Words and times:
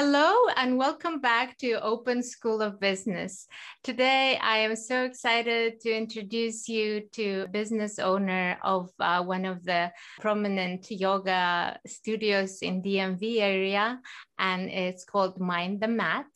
Hello 0.00 0.32
and 0.54 0.78
welcome 0.78 1.20
back 1.20 1.58
to 1.58 1.72
Open 1.82 2.22
School 2.22 2.62
of 2.62 2.78
Business. 2.78 3.48
Today, 3.82 4.38
I 4.40 4.58
am 4.58 4.76
so 4.76 5.02
excited 5.02 5.80
to 5.80 5.90
introduce 5.90 6.68
you 6.68 7.00
to 7.14 7.48
business 7.48 7.98
owner 7.98 8.58
of 8.62 8.90
uh, 9.00 9.24
one 9.24 9.44
of 9.44 9.64
the 9.64 9.90
prominent 10.20 10.88
yoga 10.88 11.80
studios 11.84 12.58
in 12.62 12.80
DMV 12.80 13.40
area, 13.40 13.98
and 14.38 14.70
it's 14.70 15.04
called 15.04 15.40
Mind 15.40 15.80
the 15.80 15.88
Mat. 15.88 16.30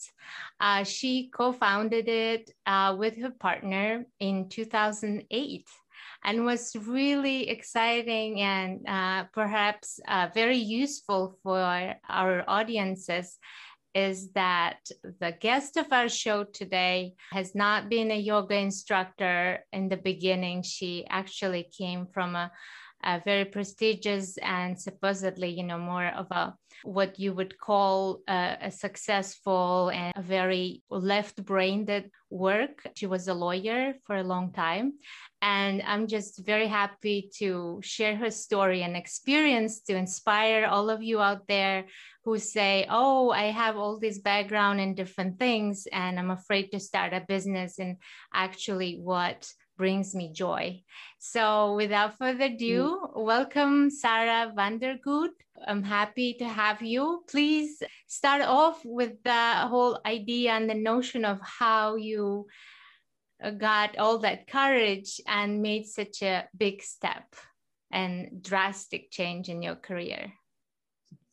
Uh, 0.58 0.82
she 0.82 1.30
co-founded 1.32 2.08
it 2.08 2.50
uh, 2.66 2.96
with 2.98 3.16
her 3.22 3.30
partner 3.30 4.04
in 4.18 4.48
2008 4.48 5.68
and 6.24 6.44
was 6.44 6.76
really 6.86 7.48
exciting 7.48 8.40
and 8.40 8.86
uh, 8.88 9.24
perhaps 9.32 10.00
uh, 10.08 10.28
very 10.34 10.58
useful 10.58 11.38
for 11.42 11.94
our 12.08 12.44
audiences 12.48 13.38
is 13.94 14.30
that 14.32 14.78
the 15.20 15.32
guest 15.40 15.76
of 15.76 15.92
our 15.92 16.08
show 16.08 16.44
today 16.44 17.14
has 17.32 17.54
not 17.54 17.90
been 17.90 18.10
a 18.10 18.18
yoga 18.18 18.54
instructor 18.54 19.64
in 19.72 19.88
the 19.88 19.96
beginning. 19.96 20.62
She 20.62 21.06
actually 21.10 21.68
came 21.76 22.06
from 22.06 22.34
a, 22.34 22.50
a 23.04 23.20
very 23.24 23.44
prestigious 23.44 24.38
and 24.38 24.78
supposedly, 24.78 25.48
you 25.50 25.62
know, 25.62 25.78
more 25.78 26.06
of 26.06 26.26
a 26.30 26.54
what 26.84 27.18
you 27.18 27.32
would 27.32 27.58
call 27.58 28.22
a, 28.28 28.56
a 28.62 28.70
successful 28.70 29.90
and 29.90 30.12
a 30.16 30.22
very 30.22 30.82
left-brained 30.90 32.10
work. 32.30 32.86
She 32.96 33.06
was 33.06 33.28
a 33.28 33.34
lawyer 33.34 33.94
for 34.04 34.16
a 34.16 34.24
long 34.24 34.52
time, 34.52 34.94
and 35.40 35.82
I'm 35.86 36.06
just 36.06 36.44
very 36.44 36.66
happy 36.66 37.30
to 37.38 37.80
share 37.82 38.16
her 38.16 38.30
story 38.30 38.82
and 38.82 38.96
experience 38.96 39.80
to 39.82 39.96
inspire 39.96 40.66
all 40.66 40.90
of 40.90 41.02
you 41.02 41.20
out 41.20 41.46
there 41.46 41.84
who 42.24 42.38
say, 42.38 42.86
Oh, 42.88 43.30
I 43.30 43.50
have 43.50 43.76
all 43.76 43.98
this 43.98 44.18
background 44.18 44.80
in 44.80 44.94
different 44.94 45.38
things, 45.38 45.86
and 45.92 46.18
I'm 46.18 46.30
afraid 46.30 46.70
to 46.72 46.80
start 46.80 47.12
a 47.12 47.24
business. 47.26 47.78
And 47.78 47.96
actually, 48.32 48.96
what 48.96 49.52
brings 49.82 50.14
me 50.14 50.30
joy. 50.32 50.80
So, 51.18 51.74
without 51.74 52.16
further 52.16 52.44
ado, 52.44 53.00
mm. 53.02 53.24
welcome 53.24 53.90
Sarah 53.90 54.52
Vandergood. 54.56 55.34
I'm 55.66 55.82
happy 55.82 56.34
to 56.34 56.46
have 56.46 56.80
you. 56.82 57.24
Please 57.28 57.82
start 58.06 58.42
off 58.42 58.78
with 58.84 59.14
the 59.24 59.42
whole 59.72 59.98
idea 60.06 60.52
and 60.52 60.70
the 60.70 60.78
notion 60.92 61.24
of 61.24 61.40
how 61.42 61.96
you 61.96 62.46
got 63.58 63.98
all 63.98 64.18
that 64.18 64.46
courage 64.46 65.20
and 65.26 65.60
made 65.60 65.86
such 65.86 66.22
a 66.22 66.46
big 66.56 66.80
step 66.80 67.34
and 67.90 68.40
drastic 68.40 69.10
change 69.10 69.48
in 69.48 69.62
your 69.62 69.74
career? 69.74 70.32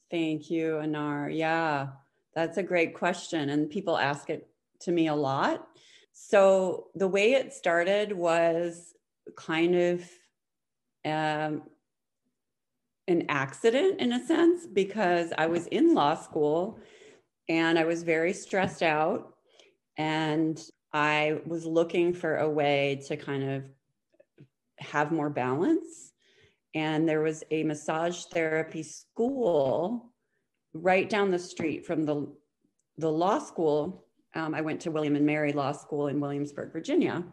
Thank 0.10 0.50
you, 0.50 0.82
Anar. 0.82 1.30
Yeah, 1.32 1.90
that's 2.34 2.58
a 2.58 2.64
great 2.64 2.96
question. 2.96 3.50
And 3.50 3.70
people 3.70 3.96
ask 3.96 4.32
it 4.32 4.50
to 4.82 4.92
me 4.92 5.06
a 5.06 5.16
lot. 5.16 5.68
So, 6.22 6.88
the 6.96 7.08
way 7.08 7.32
it 7.32 7.54
started 7.54 8.12
was 8.12 8.94
kind 9.38 9.74
of 9.74 10.04
um, 11.06 11.64
an 13.08 13.26
accident 13.30 14.02
in 14.02 14.12
a 14.12 14.26
sense 14.28 14.68
because 14.68 15.32
I 15.38 15.48
was 15.48 15.68
in 15.68 15.94
law 15.94 16.16
school 16.16 16.78
and 17.48 17.80
I 17.80 17.86
was 17.86 18.04
very 18.04 18.34
stressed 18.34 18.84
out. 18.84 19.34
And 19.98 20.62
I 20.92 21.40
was 21.46 21.66
looking 21.66 22.14
for 22.14 22.36
a 22.36 22.50
way 22.50 23.02
to 23.08 23.16
kind 23.16 23.52
of 23.52 23.64
have 24.80 25.14
more 25.14 25.30
balance. 25.30 26.12
And 26.76 27.08
there 27.08 27.22
was 27.22 27.46
a 27.50 27.64
massage 27.64 28.26
therapy 28.26 28.84
school 28.84 30.12
right 30.74 31.10
down 31.10 31.32
the 31.32 31.40
street 31.40 31.86
from 31.86 32.04
the, 32.04 32.28
the 32.98 33.10
law 33.10 33.40
school. 33.40 34.06
Um, 34.36 34.54
I 34.54 34.62
went 34.62 34.82
to 34.82 34.92
William 34.92 35.16
and 35.16 35.26
Mary 35.26 35.54
Law 35.54 35.72
School 35.72 36.08
in 36.08 36.20
Williamsburg, 36.20 36.72
Virginia. 36.72 37.24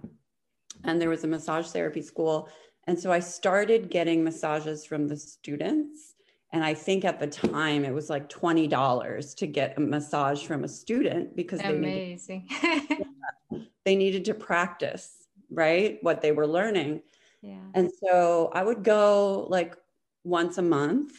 And 0.84 1.00
there 1.00 1.10
was 1.10 1.24
a 1.24 1.28
massage 1.28 1.68
therapy 1.68 2.02
school. 2.02 2.48
And 2.86 2.98
so 2.98 3.12
I 3.12 3.20
started 3.20 3.90
getting 3.90 4.22
massages 4.22 4.84
from 4.84 5.08
the 5.08 5.16
students. 5.16 6.14
And 6.52 6.64
I 6.64 6.74
think 6.74 7.04
at 7.04 7.18
the 7.18 7.26
time 7.26 7.84
it 7.84 7.92
was 7.92 8.08
like 8.08 8.28
$20 8.28 9.36
to 9.36 9.46
get 9.46 9.76
a 9.76 9.80
massage 9.80 10.46
from 10.46 10.64
a 10.64 10.68
student 10.68 11.34
because 11.36 11.60
amazing. 11.60 12.48
They 12.62 12.78
needed, 12.78 13.06
they 13.84 13.96
needed 13.96 14.24
to 14.26 14.34
practice, 14.34 15.26
right? 15.50 15.98
What 16.02 16.22
they 16.22 16.32
were 16.32 16.46
learning. 16.46 17.02
Yeah. 17.42 17.58
And 17.74 17.90
so 18.02 18.50
I 18.54 18.62
would 18.62 18.84
go 18.84 19.46
like 19.50 19.76
once 20.24 20.58
a 20.58 20.62
month 20.62 21.12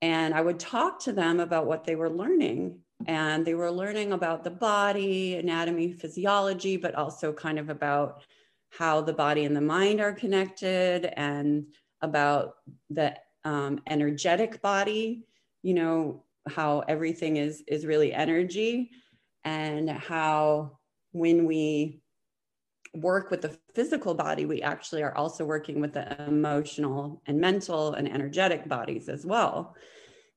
and 0.00 0.34
I 0.34 0.40
would 0.40 0.58
talk 0.58 1.00
to 1.00 1.12
them 1.12 1.40
about 1.40 1.66
what 1.66 1.84
they 1.84 1.94
were 1.94 2.10
learning. 2.10 2.80
And 3.06 3.46
they 3.46 3.54
were 3.54 3.70
learning 3.70 4.12
about 4.12 4.44
the 4.44 4.50
body, 4.50 5.36
anatomy, 5.36 5.92
physiology, 5.92 6.76
but 6.76 6.94
also 6.94 7.32
kind 7.32 7.58
of 7.58 7.70
about 7.70 8.22
how 8.70 9.00
the 9.00 9.12
body 9.12 9.44
and 9.44 9.56
the 9.56 9.60
mind 9.60 10.00
are 10.00 10.12
connected 10.12 11.06
and 11.16 11.66
about 12.02 12.56
the 12.90 13.16
um, 13.44 13.80
energetic 13.86 14.60
body, 14.60 15.24
you 15.62 15.74
know, 15.74 16.24
how 16.48 16.80
everything 16.88 17.36
is 17.36 17.62
is 17.66 17.86
really 17.86 18.12
energy 18.12 18.90
and 19.44 19.88
how 19.88 20.78
when 21.12 21.46
we 21.46 22.00
work 22.94 23.30
with 23.30 23.42
the 23.42 23.56
physical 23.74 24.14
body, 24.14 24.46
we 24.46 24.62
actually 24.62 25.02
are 25.02 25.16
also 25.16 25.44
working 25.44 25.80
with 25.80 25.92
the 25.92 26.24
emotional 26.26 27.22
and 27.26 27.38
mental 27.38 27.94
and 27.94 28.10
energetic 28.10 28.68
bodies 28.68 29.08
as 29.08 29.24
well. 29.24 29.74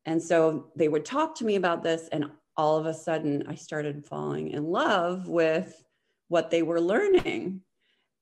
And 0.05 0.21
so 0.21 0.67
they 0.75 0.87
would 0.87 1.05
talk 1.05 1.35
to 1.35 1.45
me 1.45 1.55
about 1.55 1.83
this, 1.83 2.09
and 2.11 2.25
all 2.59 2.75
of 2.75 2.85
a 2.85 2.93
sudden, 2.93 3.45
I 3.47 3.55
started 3.55 4.05
falling 4.05 4.49
in 4.49 4.65
love 4.65 5.29
with 5.29 5.81
what 6.27 6.51
they 6.51 6.61
were 6.61 6.81
learning. 6.81 7.61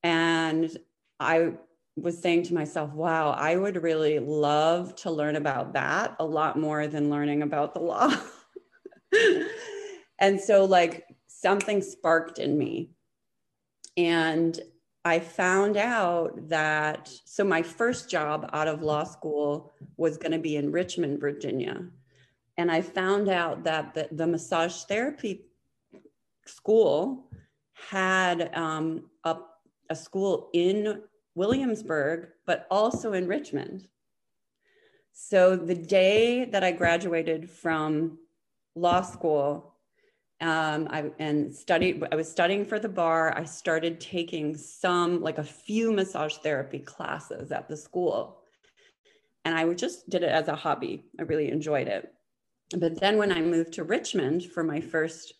And 0.04 0.78
I 1.20 1.54
was 1.96 2.22
saying 2.22 2.44
to 2.44 2.54
myself, 2.54 2.94
wow, 2.94 3.32
I 3.32 3.56
would 3.56 3.82
really 3.82 4.20
love 4.20 4.96
to 4.98 5.10
learn 5.10 5.38
about 5.38 5.74
that 5.74 6.16
a 6.20 6.24
lot 6.24 6.56
more 6.56 6.86
than 6.86 7.10
learning 7.10 7.42
about 7.42 7.74
the 7.74 7.80
law. 7.80 8.14
and 10.20 10.40
so, 10.40 10.66
like, 10.66 11.08
something 11.26 11.82
sparked 11.82 12.38
in 12.38 12.60
me. 12.60 12.92
And 13.98 14.60
I 15.04 15.18
found 15.18 15.78
out 15.78 16.50
that, 16.50 17.10
so 17.26 17.44
my 17.44 17.64
first 17.64 18.08
job 18.08 18.48
out 18.54 18.68
of 18.68 18.84
law 18.84 19.04
school 19.04 19.74
was 19.98 20.18
going 20.18 20.34
to 20.34 20.38
be 20.38 20.58
in 20.58 20.72
Richmond, 20.72 21.20
Virginia. 21.20 21.88
And 22.58 22.72
I 22.72 22.82
found 22.82 23.30
out 23.30 23.64
that 23.66 23.94
the, 23.94 24.08
the 24.12 24.28
massage 24.28 24.84
therapy 24.84 25.46
school 26.46 27.30
had 27.74 28.56
um, 28.56 29.10
a, 29.24 29.38
a 29.90 29.96
school 29.96 30.50
in 30.54 31.02
Williamsburg, 31.36 32.30
but 32.46 32.66
also 32.72 33.14
in 33.14 33.28
Richmond. 33.28 33.88
So 35.14 35.56
the 35.56 35.76
day 35.76 36.46
that 36.46 36.64
I 36.64 36.72
graduated 36.72 37.50
from 37.50 38.18
law 38.76 39.02
school, 39.02 39.76
um, 40.42 40.88
I 40.92 41.12
and 41.18 41.54
studied. 41.54 42.04
I 42.12 42.16
was 42.16 42.30
studying 42.30 42.64
for 42.64 42.78
the 42.78 42.90
bar. 42.90 43.36
I 43.36 43.44
started 43.44 44.00
taking 44.00 44.56
some, 44.56 45.22
like 45.22 45.40
a 45.40 45.44
few 45.44 45.92
massage 45.92 46.36
therapy 46.38 46.78
classes 46.78 47.52
at 47.52 47.68
the 47.68 47.76
school, 47.76 48.44
and 49.46 49.56
I 49.56 49.74
just 49.74 50.08
did 50.10 50.22
it 50.22 50.30
as 50.30 50.48
a 50.48 50.56
hobby. 50.56 51.06
I 51.20 51.24
really 51.24 51.52
enjoyed 51.52 51.88
it. 51.88 52.14
But 52.76 53.00
then 53.00 53.18
when 53.18 53.32
I 53.32 53.42
moved 53.42 53.74
to 53.74 53.84
Richmond 53.84 54.46
for 54.46 54.64
my 54.64 54.82
first 54.82 55.34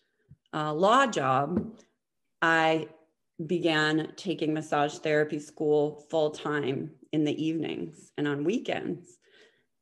uh, 0.54 0.72
law 0.72 1.06
job, 1.06 1.78
I 2.40 2.88
began 3.46 4.12
taking 4.16 4.52
massage 4.52 4.98
therapy 4.98 5.38
school 5.38 6.04
full 6.10 6.30
time 6.30 6.90
in 7.12 7.24
the 7.24 7.44
evenings 7.44 8.12
and 8.16 8.26
on 8.26 8.44
weekends. 8.44 9.18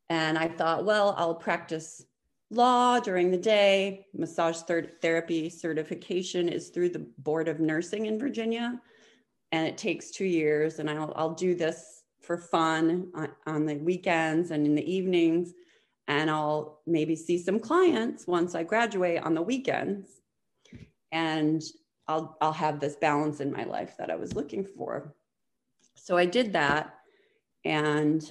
And 0.09 0.39
I 0.39 0.49
thought, 0.49 0.85
well, 0.85 1.15
I'll 1.17 1.35
practice 1.35 2.05
law 2.51 3.01
during 3.01 3.31
the 3.31 3.39
day. 3.39 4.07
Massage 4.15 4.59
therapy 5.01 5.49
certification 5.49 6.49
is 6.49 6.69
through 6.69 6.91
the 6.91 7.07
Board 7.19 7.49
of 7.49 7.61
Nursing 7.61 8.07
in 8.07 8.19
Virginia, 8.19 8.81
and 9.53 9.67
it 9.67 9.79
takes 9.79 10.11
two 10.11 10.25
years. 10.25 10.79
And 10.79 10.89
I'll, 10.91 11.13
I'll 11.17 11.35
do 11.35 11.55
this 11.55 12.03
for 12.21 12.37
fun 12.37 13.11
on, 13.15 13.29
on 13.47 13.67
the 13.67 13.77
weekends 13.77 14.51
and 14.51 14.67
in 14.67 14.75
the 14.75 14.93
evenings. 14.93 15.55
And 16.09 16.31
I'll 16.31 16.81
maybe 16.87 17.17
see 17.17 17.39
some 17.39 17.59
clients 17.59 18.27
once 18.27 18.55
I 18.55 18.63
graduate 18.63 19.23
on 19.23 19.35
the 19.35 19.43
weekends. 19.43 20.09
And 21.13 21.63
I'll, 22.09 22.37
I'll 22.41 22.53
have 22.53 22.79
this 22.79 22.97
balance 22.97 23.41
in 23.41 23.53
my 23.53 23.65
life 23.65 23.97
that 23.99 24.11
I 24.11 24.17
was 24.17 24.35
looking 24.35 24.65
for. 24.65 25.15
So 25.95 26.17
I 26.17 26.27
did 26.27 26.53
that. 26.53 26.95
And 27.65 28.31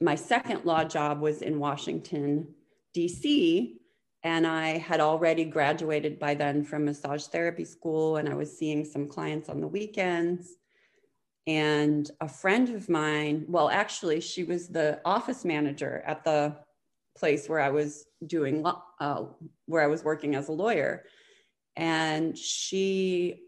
my 0.00 0.14
second 0.14 0.64
law 0.64 0.84
job 0.84 1.20
was 1.20 1.42
in 1.42 1.58
Washington, 1.58 2.54
DC. 2.96 3.74
And 4.22 4.46
I 4.46 4.78
had 4.78 5.00
already 5.00 5.44
graduated 5.44 6.18
by 6.18 6.34
then 6.34 6.64
from 6.64 6.86
massage 6.86 7.24
therapy 7.26 7.64
school, 7.64 8.16
and 8.16 8.28
I 8.28 8.34
was 8.34 8.58
seeing 8.58 8.84
some 8.84 9.06
clients 9.06 9.48
on 9.48 9.60
the 9.60 9.68
weekends. 9.68 10.56
And 11.46 12.10
a 12.20 12.28
friend 12.28 12.70
of 12.70 12.88
mine, 12.88 13.44
well, 13.46 13.68
actually, 13.68 14.20
she 14.20 14.42
was 14.42 14.66
the 14.68 15.00
office 15.04 15.44
manager 15.44 16.02
at 16.04 16.24
the 16.24 16.56
place 17.16 17.48
where 17.48 17.60
I 17.60 17.70
was 17.70 18.06
doing, 18.26 18.64
uh, 19.00 19.24
where 19.66 19.82
I 19.82 19.86
was 19.86 20.04
working 20.04 20.34
as 20.34 20.48
a 20.48 20.52
lawyer. 20.52 21.04
And 21.76 22.36
she, 22.36 23.42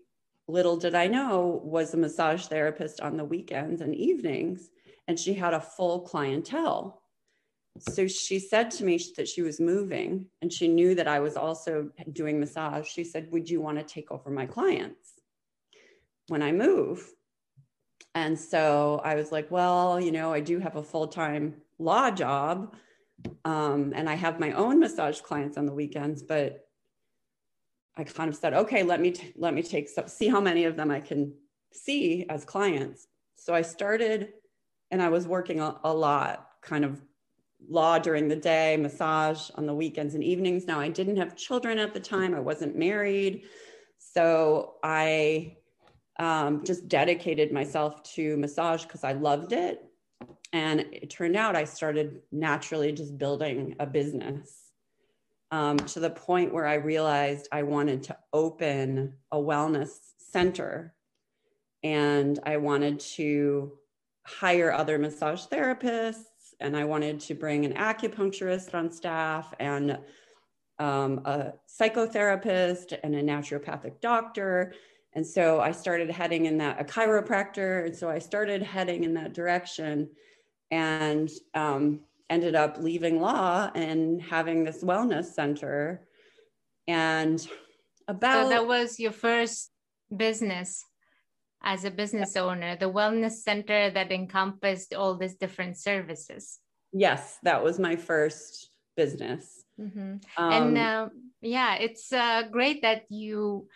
little 0.47 0.77
did 0.77 0.95
I 0.95 1.07
know, 1.07 1.61
was 1.65 1.95
a 1.95 1.99
massage 1.99 2.47
therapist 2.47 3.01
on 3.01 3.17
the 3.17 3.25
weekends 3.25 3.81
and 3.81 3.95
evenings. 3.95 4.69
And 5.07 5.19
she 5.19 5.35
had 5.35 5.55
a 5.55 5.61
full 5.61 6.01
clientele. 6.01 7.03
So 7.81 8.09
she 8.09 8.39
said 8.39 8.71
to 8.73 8.85
me 8.85 9.01
that 9.17 9.29
she 9.29 9.43
was 9.43 9.61
moving 9.61 10.27
and 10.43 10.53
she 10.53 10.69
knew 10.69 10.95
that 10.97 11.09
I 11.09 11.21
was 11.21 11.37
also 11.37 11.91
doing 12.13 12.41
massage. 12.41 12.89
She 12.89 13.05
said, 13.05 13.31
Would 13.31 13.49
you 13.49 13.61
want 13.61 13.79
to 13.79 13.85
take 13.85 14.11
over 14.11 14.31
my 14.31 14.47
clients 14.47 15.15
when 16.27 16.43
I 16.43 16.53
move? 16.53 17.09
And 18.15 18.39
so 18.39 19.01
I 19.05 19.15
was 19.15 19.31
like, 19.31 19.51
Well, 19.51 20.01
you 20.01 20.11
know, 20.11 20.33
I 20.33 20.41
do 20.41 20.59
have 20.59 20.77
a 20.77 20.83
full 20.83 21.07
time 21.07 21.55
law 21.79 22.11
job 22.11 22.75
um, 23.45 23.93
and 23.95 24.09
I 24.09 24.15
have 24.15 24.41
my 24.41 24.53
own 24.53 24.79
massage 24.79 25.21
clients 25.21 25.57
on 25.57 25.67
the 25.67 25.73
weekends, 25.73 26.23
but 26.23 26.67
I 27.97 28.05
kind 28.05 28.29
of 28.29 28.37
said, 28.37 28.55
okay, 28.55 28.83
let 28.83 29.01
me 29.01 29.11
t- 29.11 29.33
let 29.37 29.55
me 29.55 29.63
take 29.63 29.89
see 30.07 30.29
how 30.29 30.41
many 30.41 30.65
of 30.65 30.77
them 30.77 30.91
I 30.91 31.01
can 31.01 31.35
see 31.73 32.27
as 32.29 32.45
clients. 32.45 33.09
So 33.37 33.55
I 33.55 33.63
started, 33.63 34.33
and 34.91 35.03
I 35.03 35.09
was 35.09 35.27
working 35.27 35.61
a, 35.61 35.77
a 35.85 35.93
lot, 35.93 36.49
kind 36.63 36.85
of 36.85 37.01
law 37.69 37.99
during 37.99 38.29
the 38.29 38.37
day, 38.37 38.77
massage 38.77 39.51
on 39.57 39.67
the 39.67 39.75
weekends 39.75 40.15
and 40.15 40.23
evenings. 40.23 40.67
Now 40.67 40.79
I 40.79 40.89
didn't 40.89 41.17
have 41.17 41.37
children 41.37 41.79
at 41.79 41.93
the 41.93 42.01
time; 42.01 42.35
I 42.35 42.41
wasn't 42.41 42.77
married, 42.77 43.43
so 43.99 44.75
I 44.85 45.57
um, 46.21 46.65
just 46.65 46.89
dedicated 46.89 47.53
myself 47.53 48.03
to 48.15 48.37
massage 48.37 48.85
because 48.85 49.03
I 49.03 49.13
loved 49.13 49.53
it 49.53 49.88
and 50.53 50.81
it 50.93 51.11
turned 51.11 51.37
out 51.37 51.57
I 51.57 51.65
started 51.65 52.21
naturally 52.33 52.93
just 52.93 53.19
building 53.19 53.77
a 53.79 53.87
business 53.87 54.69
um, 55.51 55.79
to 55.79 56.01
the 56.01 56.11
point 56.11 56.53
where 56.53 56.67
I 56.67 56.75
realized 56.75 57.49
I 57.53 57.63
wanted 57.63 58.03
to 58.05 58.17
open 58.33 59.15
a 59.33 59.37
wellness 59.37 59.91
center 60.19 60.95
and 61.83 62.39
I 62.45 62.57
wanted 62.57 63.01
to 63.01 63.73
hire 64.27 64.73
other 64.73 64.99
massage 64.99 65.47
therapists 65.47 66.25
and 66.61 66.77
I 66.77 66.85
wanted 66.85 67.21
to 67.21 67.35
bring 67.35 67.65
an 67.65 67.75
acupuncturist 67.75 68.75
on 68.75 68.91
staff 68.91 69.55
and 69.59 69.99
um, 70.79 71.21
a 71.25 71.55
psychotherapist 71.69 72.99
and 73.03 73.15
a 73.15 73.23
naturopathic 73.23 74.01
doctor. 74.01 74.75
And 75.19 75.27
so 75.27 75.59
I 75.61 75.73
started 75.73 76.13
heading 76.13 76.47
in 76.47 76.59
that, 76.59 76.81
a 76.81 76.85
chiropractor. 76.85 77.85
And 77.87 77.97
so 77.97 78.09
I 78.09 78.21
started 78.21 78.63
heading 78.63 79.03
in 79.03 79.15
that 79.15 79.35
direction 79.35 80.11
and 80.71 81.29
um, 81.55 82.03
ended 82.31 82.55
up 82.55 82.77
leaving 82.79 83.21
law 83.21 83.69
and 83.75 84.23
having 84.23 84.63
this 84.63 84.85
wellness 84.85 85.25
center. 85.25 86.07
And 86.87 87.45
about 88.07 88.45
so 88.45 88.49
that 88.51 88.69
was 88.69 89.01
your 89.01 89.11
first 89.11 89.73
business 90.17 90.85
as 91.65 91.85
a 91.85 91.91
business 91.91 92.37
owner, 92.37 92.77
the 92.77 92.87
wellness 92.87 93.43
center 93.43 93.91
that 93.91 94.13
encompassed 94.13 94.95
all 94.95 95.17
these 95.17 95.35
different 95.35 95.79
services. 95.79 96.61
Yes, 96.93 97.39
that 97.43 97.65
was 97.65 97.81
my 97.81 97.97
first 97.97 98.71
business. 98.97 99.65
Mm-hmm. 99.81 100.19
Um, 100.37 100.53
and 100.53 100.79
uh, 100.79 101.09
yeah, 101.41 101.75
it's 101.75 102.13
uh, 102.13 102.45
great 102.53 102.83
that 102.83 103.07
you 103.11 103.67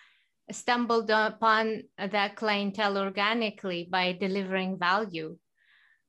stumbled 0.50 1.10
upon 1.10 1.82
that 1.98 2.36
clientele 2.36 2.98
organically 2.98 3.88
by 3.90 4.12
delivering 4.12 4.78
value 4.78 5.36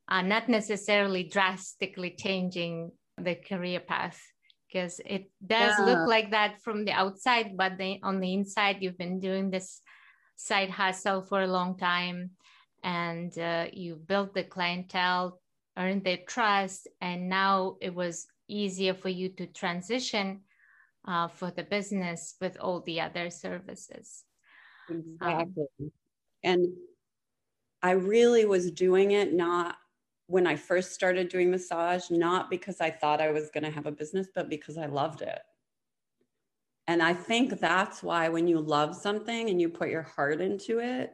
uh, 0.09 0.21
not 0.21 0.49
necessarily 0.49 1.23
drastically 1.23 2.15
changing 2.17 2.91
the 3.17 3.35
career 3.35 3.79
path 3.79 4.19
because 4.67 4.99
it 5.05 5.29
does 5.45 5.75
yeah. 5.77 5.85
look 5.85 6.07
like 6.07 6.31
that 6.31 6.61
from 6.61 6.83
the 6.85 6.91
outside 6.91 7.55
but 7.55 7.77
the, 7.77 7.99
on 8.03 8.19
the 8.19 8.33
inside 8.33 8.77
you've 8.81 8.97
been 8.97 9.19
doing 9.19 9.49
this 9.49 9.81
side 10.35 10.69
hustle 10.69 11.21
for 11.21 11.43
a 11.43 11.47
long 11.47 11.77
time 11.77 12.31
and 12.83 13.37
uh, 13.37 13.65
you 13.71 13.95
built 13.95 14.33
the 14.33 14.43
clientele 14.43 15.39
earned 15.77 16.03
their 16.03 16.19
trust 16.27 16.87
and 17.01 17.29
now 17.29 17.75
it 17.81 17.93
was 17.93 18.27
easier 18.47 18.93
for 18.93 19.09
you 19.09 19.29
to 19.29 19.47
transition 19.47 20.41
uh, 21.05 21.27
for 21.27 21.51
the 21.51 21.63
business 21.63 22.35
with 22.39 22.57
all 22.59 22.81
the 22.81 23.01
other 23.01 23.29
services 23.29 24.23
exactly 24.89 25.65
um, 25.79 25.91
and 26.43 26.67
i 27.81 27.91
really 27.91 28.45
was 28.45 28.71
doing 28.71 29.11
it 29.11 29.33
not 29.33 29.77
when 30.27 30.47
I 30.47 30.55
first 30.55 30.93
started 30.93 31.29
doing 31.29 31.51
massage, 31.51 32.09
not 32.09 32.49
because 32.49 32.81
I 32.81 32.89
thought 32.89 33.21
I 33.21 33.31
was 33.31 33.49
going 33.49 33.63
to 33.63 33.71
have 33.71 33.85
a 33.85 33.91
business, 33.91 34.27
but 34.33 34.49
because 34.49 34.77
I 34.77 34.85
loved 34.85 35.21
it. 35.21 35.39
And 36.87 37.01
I 37.01 37.13
think 37.13 37.59
that's 37.59 38.03
why 38.03 38.29
when 38.29 38.47
you 38.47 38.59
love 38.59 38.95
something 38.95 39.49
and 39.49 39.61
you 39.61 39.69
put 39.69 39.89
your 39.89 40.01
heart 40.01 40.41
into 40.41 40.79
it, 40.79 41.13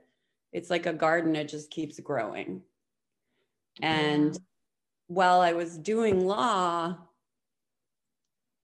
it's 0.51 0.69
like 0.69 0.85
a 0.85 0.93
garden, 0.93 1.35
it 1.35 1.49
just 1.49 1.69
keeps 1.69 1.99
growing. 1.99 2.61
And 3.81 4.33
yeah. 4.33 4.39
while 5.07 5.41
I 5.41 5.53
was 5.53 5.77
doing 5.77 6.25
law, 6.25 6.97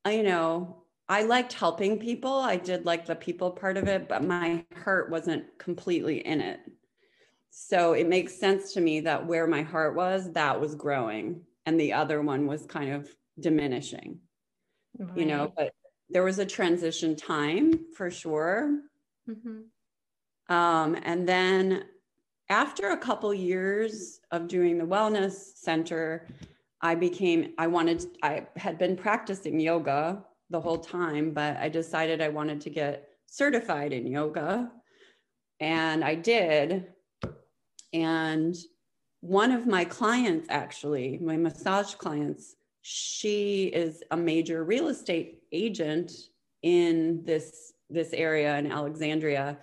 I, 0.03 0.11
you 0.11 0.23
know, 0.23 0.84
I 1.07 1.23
liked 1.23 1.53
helping 1.53 1.99
people. 1.99 2.33
I 2.33 2.57
did 2.57 2.85
like 2.85 3.05
the 3.05 3.15
people 3.15 3.51
part 3.51 3.77
of 3.77 3.87
it, 3.87 4.09
but 4.09 4.23
my 4.23 4.65
heart 4.83 5.11
wasn't 5.11 5.45
completely 5.59 6.25
in 6.25 6.41
it. 6.41 6.59
So 7.51 7.93
it 7.93 8.07
makes 8.07 8.39
sense 8.39 8.73
to 8.73 8.81
me 8.81 9.01
that 9.01 9.25
where 9.25 9.47
my 9.47 9.61
heart 9.61 9.95
was, 9.95 10.31
that 10.33 10.59
was 10.59 10.75
growing, 10.75 11.41
and 11.65 11.79
the 11.79 11.93
other 11.93 12.21
one 12.21 12.47
was 12.47 12.65
kind 12.65 12.91
of 12.91 13.09
diminishing. 13.39 14.19
Right. 14.97 15.17
You 15.17 15.25
know, 15.25 15.53
but 15.55 15.73
there 16.09 16.23
was 16.23 16.39
a 16.39 16.45
transition 16.45 17.15
time 17.15 17.85
for 17.95 18.09
sure. 18.09 18.79
Mm-hmm. 19.29 20.53
Um, 20.53 20.97
and 21.03 21.27
then 21.27 21.85
after 22.49 22.89
a 22.89 22.97
couple 22.97 23.33
years 23.33 24.19
of 24.31 24.47
doing 24.47 24.77
the 24.77 24.85
wellness 24.85 25.55
center, 25.55 26.27
I 26.81 26.95
became, 26.95 27.53
I 27.57 27.67
wanted, 27.67 28.05
I 28.21 28.47
had 28.55 28.77
been 28.77 28.95
practicing 28.95 29.59
yoga 29.59 30.23
the 30.49 30.61
whole 30.61 30.77
time, 30.77 31.31
but 31.31 31.57
I 31.57 31.69
decided 31.69 32.21
I 32.21 32.29
wanted 32.29 32.61
to 32.61 32.69
get 32.69 33.09
certified 33.25 33.93
in 33.93 34.07
yoga. 34.07 34.71
And 35.59 36.03
I 36.03 36.15
did. 36.15 36.87
And 37.93 38.55
one 39.21 39.51
of 39.51 39.65
my 39.65 39.85
clients, 39.85 40.47
actually, 40.49 41.17
my 41.19 41.37
massage 41.37 41.95
clients, 41.95 42.55
she 42.81 43.65
is 43.65 44.03
a 44.11 44.17
major 44.17 44.63
real 44.63 44.89
estate 44.89 45.41
agent 45.51 46.11
in 46.61 47.23
this 47.23 47.73
this 47.89 48.13
area 48.13 48.57
in 48.57 48.71
Alexandria 48.71 49.57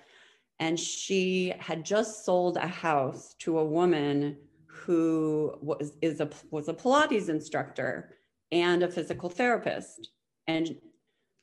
and 0.63 0.79
she 0.79 1.53
had 1.59 1.85
just 1.85 2.25
sold 2.25 2.57
a 2.57 2.69
house 2.69 3.35
to 3.41 3.59
a 3.59 3.65
woman 3.65 4.37
who 4.65 5.53
was 5.61 5.95
is 6.01 6.21
a 6.21 6.31
was 6.53 6.69
a 6.69 6.75
Pilates 6.75 7.29
instructor 7.29 8.15
and 8.53 8.85
a 8.85 8.89
physical 8.89 9.29
therapist 9.29 10.11
and 10.47 10.77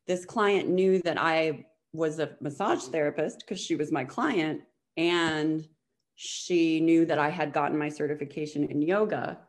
this 0.08 0.26
client 0.26 0.70
knew 0.70 1.02
that 1.04 1.20
I 1.20 1.66
was 1.94 2.20
a 2.20 2.36
massage 2.42 2.84
therapist 2.84 3.40
because 3.40 3.60
she 3.60 3.76
was 3.76 3.92
my 3.92 4.04
client 4.04 4.62
and 4.98 5.68
she 6.16 6.80
knew 6.80 7.06
that 7.06 7.20
I 7.20 7.30
had 7.30 7.54
gotten 7.54 7.78
my 7.78 7.90
certification 7.90 8.66
in 8.66 8.82
yoga. 8.82 9.40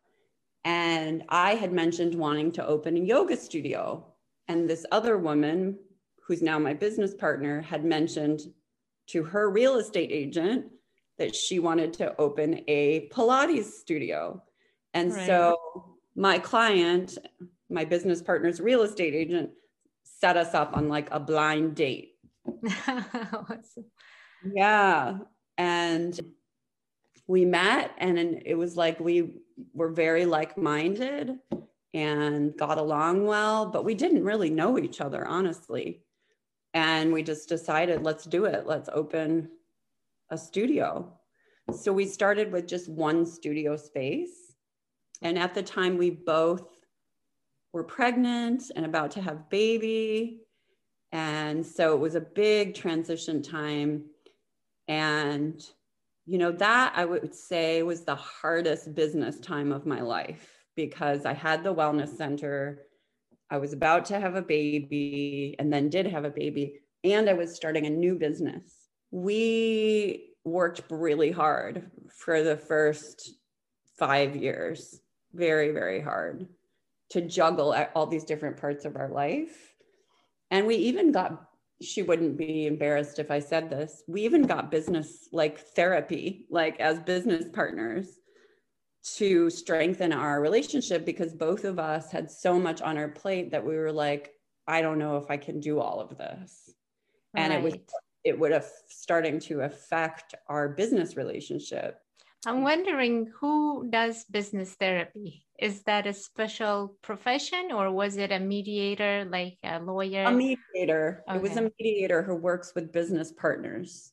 And 0.64 1.24
I 1.28 1.54
had 1.54 1.72
mentioned 1.72 2.14
wanting 2.14 2.52
to 2.52 2.66
open 2.66 2.96
a 2.96 3.00
yoga 3.00 3.36
studio. 3.36 4.06
And 4.48 4.68
this 4.68 4.86
other 4.92 5.16
woman, 5.18 5.78
who's 6.22 6.42
now 6.42 6.58
my 6.58 6.74
business 6.74 7.14
partner, 7.14 7.60
had 7.60 7.84
mentioned 7.84 8.40
to 9.08 9.24
her 9.24 9.50
real 9.50 9.76
estate 9.76 10.10
agent 10.12 10.66
that 11.18 11.34
she 11.34 11.58
wanted 11.58 11.92
to 11.94 12.14
open 12.20 12.60
a 12.68 13.08
Pilates 13.08 13.72
studio. 13.72 14.42
And 14.94 15.12
right. 15.12 15.26
so 15.26 15.56
my 16.14 16.38
client, 16.38 17.18
my 17.70 17.84
business 17.84 18.22
partner's 18.22 18.60
real 18.60 18.82
estate 18.82 19.14
agent, 19.14 19.50
set 20.02 20.36
us 20.36 20.54
up 20.54 20.76
on 20.76 20.88
like 20.88 21.08
a 21.10 21.20
blind 21.20 21.74
date. 21.74 22.14
awesome. 22.64 23.84
Yeah. 24.54 25.18
And 25.58 26.18
we 27.30 27.44
met 27.44 27.92
and 27.98 28.18
it 28.18 28.58
was 28.58 28.76
like 28.76 28.98
we 28.98 29.42
were 29.72 29.90
very 29.90 30.26
like-minded 30.26 31.38
and 31.94 32.56
got 32.56 32.76
along 32.76 33.24
well 33.24 33.66
but 33.66 33.84
we 33.84 33.94
didn't 33.94 34.24
really 34.24 34.50
know 34.50 34.76
each 34.76 35.00
other 35.00 35.24
honestly 35.28 36.02
and 36.74 37.12
we 37.12 37.22
just 37.22 37.48
decided 37.48 38.02
let's 38.02 38.24
do 38.24 38.46
it 38.46 38.66
let's 38.66 38.88
open 38.92 39.48
a 40.30 40.36
studio 40.36 41.08
so 41.72 41.92
we 41.92 42.04
started 42.04 42.50
with 42.50 42.66
just 42.66 42.88
one 42.88 43.24
studio 43.24 43.76
space 43.76 44.54
and 45.22 45.38
at 45.38 45.54
the 45.54 45.62
time 45.62 45.96
we 45.96 46.10
both 46.10 46.69
were 47.72 47.84
pregnant 47.84 48.64
and 48.74 48.84
about 48.84 49.12
to 49.12 49.22
have 49.22 49.48
baby. 49.48 50.40
And 51.12 51.64
so 51.64 51.94
it 51.94 52.00
was 52.00 52.14
a 52.14 52.20
big 52.20 52.74
transition 52.74 53.42
time. 53.42 54.04
And 54.88 55.62
you 56.30 56.38
know, 56.38 56.52
that 56.52 56.92
I 56.94 57.04
would 57.04 57.34
say 57.34 57.82
was 57.82 58.04
the 58.04 58.14
hardest 58.14 58.94
business 58.94 59.40
time 59.40 59.72
of 59.72 59.84
my 59.84 60.00
life 60.00 60.48
because 60.76 61.26
I 61.26 61.32
had 61.32 61.64
the 61.64 61.74
wellness 61.74 62.16
center. 62.16 62.82
I 63.50 63.58
was 63.58 63.72
about 63.72 64.04
to 64.06 64.20
have 64.20 64.36
a 64.36 64.42
baby 64.42 65.56
and 65.58 65.72
then 65.72 65.88
did 65.88 66.06
have 66.06 66.24
a 66.24 66.30
baby, 66.30 66.82
and 67.02 67.28
I 67.28 67.32
was 67.32 67.56
starting 67.56 67.86
a 67.86 67.90
new 67.90 68.14
business. 68.14 68.62
We 69.10 70.34
worked 70.44 70.82
really 70.88 71.32
hard 71.32 71.90
for 72.16 72.44
the 72.44 72.56
first 72.56 73.34
five 73.98 74.36
years, 74.36 75.00
very, 75.32 75.72
very 75.72 76.00
hard 76.00 76.46
to 77.10 77.20
juggle 77.20 77.74
all 77.94 78.06
these 78.06 78.24
different 78.24 78.56
parts 78.56 78.84
of 78.84 78.96
our 78.96 79.08
life. 79.08 79.74
And 80.50 80.66
we 80.66 80.76
even 80.76 81.12
got, 81.12 81.48
she 81.82 82.02
wouldn't 82.02 82.36
be 82.36 82.66
embarrassed 82.66 83.18
if 83.18 83.30
I 83.30 83.40
said 83.40 83.70
this, 83.70 84.02
we 84.06 84.22
even 84.22 84.42
got 84.42 84.70
business 84.70 85.28
like 85.32 85.58
therapy, 85.58 86.46
like 86.50 86.78
as 86.80 86.98
business 87.00 87.46
partners 87.52 88.20
to 89.02 89.48
strengthen 89.48 90.12
our 90.12 90.40
relationship 90.40 91.06
because 91.06 91.32
both 91.32 91.64
of 91.64 91.78
us 91.78 92.10
had 92.10 92.30
so 92.30 92.58
much 92.58 92.82
on 92.82 92.98
our 92.98 93.08
plate 93.08 93.50
that 93.50 93.64
we 93.64 93.76
were 93.76 93.92
like 93.92 94.34
i 94.66 94.82
don't 94.82 94.98
know 94.98 95.16
if 95.16 95.30
i 95.30 95.36
can 95.36 95.58
do 95.58 95.80
all 95.80 96.00
of 96.00 96.16
this 96.18 96.70
right. 97.34 97.42
and 97.42 97.52
it 97.52 97.62
was 97.62 97.74
it 98.24 98.38
would 98.38 98.52
have 98.52 98.66
starting 98.88 99.38
to 99.38 99.62
affect 99.62 100.34
our 100.48 100.68
business 100.68 101.16
relationship 101.16 102.00
i'm 102.46 102.62
wondering 102.62 103.30
who 103.40 103.88
does 103.90 104.24
business 104.24 104.74
therapy 104.74 105.44
is 105.58 105.82
that 105.82 106.06
a 106.06 106.12
special 106.12 106.96
profession 107.02 107.70
or 107.72 107.90
was 107.90 108.16
it 108.16 108.32
a 108.32 108.38
mediator 108.38 109.26
like 109.30 109.58
a 109.64 109.78
lawyer 109.80 110.24
a 110.24 110.30
mediator 110.30 111.22
okay. 111.28 111.36
it 111.36 111.42
was 111.42 111.56
a 111.56 111.70
mediator 111.78 112.22
who 112.22 112.34
works 112.34 112.72
with 112.74 112.92
business 112.92 113.32
partners 113.32 114.12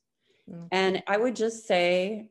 okay. 0.49 0.67
and 0.71 1.03
i 1.07 1.17
would 1.17 1.35
just 1.35 1.65
say 1.65 2.29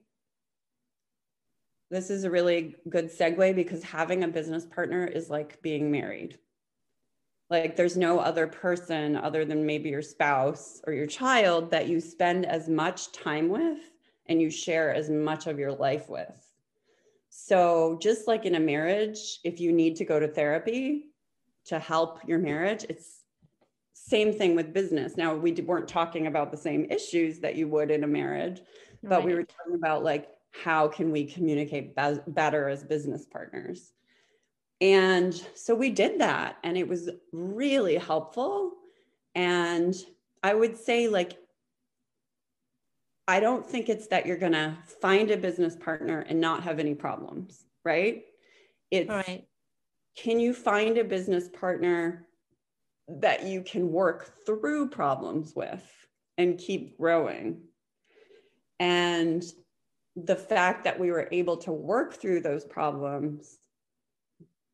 this 1.90 2.10
is 2.10 2.24
a 2.24 2.30
really 2.30 2.74
good 2.88 3.10
segue 3.10 3.54
because 3.54 3.82
having 3.82 4.24
a 4.24 4.28
business 4.28 4.64
partner 4.64 5.06
is 5.06 5.30
like 5.30 5.62
being 5.62 5.90
married. 5.90 6.38
Like 7.48 7.76
there's 7.76 7.96
no 7.96 8.18
other 8.18 8.48
person 8.48 9.16
other 9.16 9.44
than 9.44 9.66
maybe 9.66 9.90
your 9.90 10.02
spouse 10.02 10.80
or 10.86 10.92
your 10.92 11.06
child 11.06 11.70
that 11.70 11.88
you 11.88 12.00
spend 12.00 12.44
as 12.44 12.68
much 12.68 13.12
time 13.12 13.48
with 13.48 13.78
and 14.28 14.40
you 14.40 14.50
share 14.50 14.94
as 14.94 15.10
much 15.10 15.46
of 15.46 15.58
your 15.58 15.72
life 15.72 16.08
with. 16.08 16.42
So, 17.28 17.98
just 18.00 18.26
like 18.26 18.46
in 18.46 18.54
a 18.54 18.60
marriage, 18.60 19.40
if 19.44 19.60
you 19.60 19.72
need 19.72 19.96
to 19.96 20.04
go 20.04 20.18
to 20.18 20.28
therapy 20.28 21.10
to 21.66 21.78
help 21.78 22.26
your 22.26 22.38
marriage, 22.38 22.86
it's 22.88 23.22
same 23.92 24.32
thing 24.32 24.54
with 24.54 24.72
business. 24.72 25.16
Now, 25.16 25.34
we 25.34 25.52
weren't 25.52 25.88
talking 25.88 26.26
about 26.28 26.50
the 26.50 26.56
same 26.56 26.86
issues 26.90 27.40
that 27.40 27.56
you 27.56 27.68
would 27.68 27.90
in 27.90 28.04
a 28.04 28.06
marriage, 28.06 28.60
but 29.02 29.18
right. 29.18 29.24
we 29.24 29.34
were 29.34 29.42
talking 29.42 29.74
about 29.74 30.04
like 30.04 30.28
how 30.50 30.88
can 30.88 31.10
we 31.10 31.24
communicate 31.24 31.94
be- 31.94 32.18
better 32.28 32.68
as 32.68 32.84
business 32.84 33.26
partners 33.26 33.92
and 34.80 35.42
so 35.54 35.74
we 35.74 35.90
did 35.90 36.20
that 36.20 36.58
and 36.62 36.76
it 36.76 36.86
was 36.86 37.08
really 37.32 37.96
helpful 37.96 38.72
and 39.34 39.94
i 40.42 40.54
would 40.54 40.76
say 40.76 41.08
like 41.08 41.38
i 43.28 43.40
don't 43.40 43.66
think 43.66 43.88
it's 43.88 44.06
that 44.08 44.26
you're 44.26 44.36
going 44.36 44.52
to 44.52 44.76
find 45.00 45.30
a 45.30 45.36
business 45.36 45.76
partner 45.76 46.20
and 46.28 46.40
not 46.40 46.62
have 46.62 46.78
any 46.78 46.94
problems 46.94 47.64
right 47.84 48.22
it's 48.90 49.08
right. 49.08 49.46
can 50.16 50.38
you 50.38 50.54
find 50.54 50.98
a 50.98 51.04
business 51.04 51.48
partner 51.48 52.26
that 53.08 53.44
you 53.44 53.62
can 53.62 53.90
work 53.92 54.32
through 54.44 54.88
problems 54.88 55.54
with 55.54 55.84
and 56.38 56.58
keep 56.58 56.98
growing 56.98 57.60
and 58.78 59.44
the 60.16 60.36
fact 60.36 60.84
that 60.84 60.98
we 60.98 61.10
were 61.10 61.28
able 61.30 61.56
to 61.56 61.72
work 61.72 62.14
through 62.14 62.40
those 62.40 62.64
problems 62.64 63.58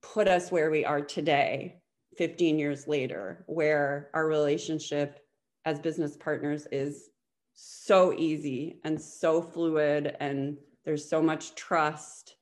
put 0.03 0.29
us 0.29 0.51
where 0.51 0.71
we 0.71 0.85
are 0.85 1.01
today 1.01 1.77
15 2.19 2.59
years 2.59 2.87
later 2.87 3.45
where 3.47 4.11
our 4.15 4.27
relationship 4.27 5.21
as 5.65 5.79
business 5.79 6.17
partners 6.17 6.67
is 6.73 7.09
so 7.65 8.13
easy 8.13 8.81
and 8.85 9.01
so 9.01 9.41
fluid 9.41 10.17
and 10.21 10.57
there's 10.85 11.09
so 11.09 11.23
much 11.23 11.55
trust 11.55 12.37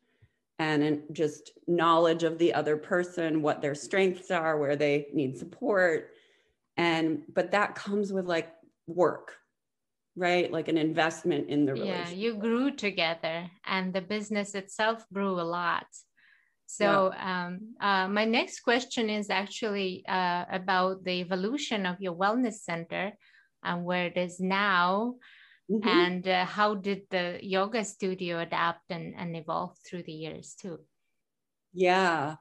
and 0.59 1.03
just 1.13 1.53
knowledge 1.67 2.23
of 2.23 2.39
the 2.39 2.53
other 2.55 2.77
person 2.77 3.43
what 3.43 3.61
their 3.61 3.75
strengths 3.75 4.31
are 4.31 4.59
where 4.59 4.77
they 4.77 5.07
need 5.13 5.37
support 5.37 6.11
and 6.77 7.23
but 7.35 7.51
that 7.51 7.75
comes 7.75 8.13
with 8.13 8.27
like 8.27 8.51
work 8.87 9.37
right? 10.17 10.51
Like 10.53 10.69
an 10.69 10.77
investment 10.77 11.49
in 11.49 11.65
the 11.65 11.73
relationship. 11.73 12.09
Yeah, 12.09 12.15
you 12.15 12.35
grew 12.35 12.71
together 12.71 13.51
and 13.67 13.93
the 13.93 14.01
business 14.01 14.55
itself 14.55 15.05
grew 15.13 15.41
a 15.41 15.43
lot. 15.43 15.87
So 16.67 17.13
yeah. 17.13 17.47
um, 17.47 17.75
uh, 17.81 18.09
my 18.09 18.25
next 18.25 18.61
question 18.61 19.11
is 19.11 19.29
actually 19.31 20.05
uh, 20.07 20.45
about 20.53 21.05
the 21.05 21.21
evolution 21.21 21.85
of 21.87 21.97
your 22.01 22.15
wellness 22.15 22.61
center 22.61 23.13
and 23.63 23.85
where 23.85 24.07
it 24.07 24.17
is 24.17 24.41
now. 24.41 25.15
Mm-hmm. 25.71 25.89
And 25.89 26.29
uh, 26.29 26.45
how 26.45 26.75
did 26.75 27.03
the 27.11 27.39
yoga 27.43 27.85
studio 27.85 28.41
adapt 28.41 28.91
and, 28.91 29.15
and 29.17 29.37
evolve 29.37 29.77
through 29.87 30.03
the 30.03 30.13
years 30.13 30.55
too? 30.61 30.81
Yeah. 31.73 32.37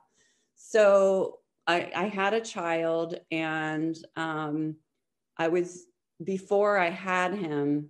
So 0.56 1.40
I, 1.68 1.92
I 1.96 2.08
had 2.08 2.34
a 2.34 2.42
child 2.42 3.20
and 3.32 3.96
um, 4.16 4.76
I 5.38 5.48
was 5.50 5.86
before 6.24 6.78
I 6.78 6.90
had 6.90 7.34
him, 7.34 7.90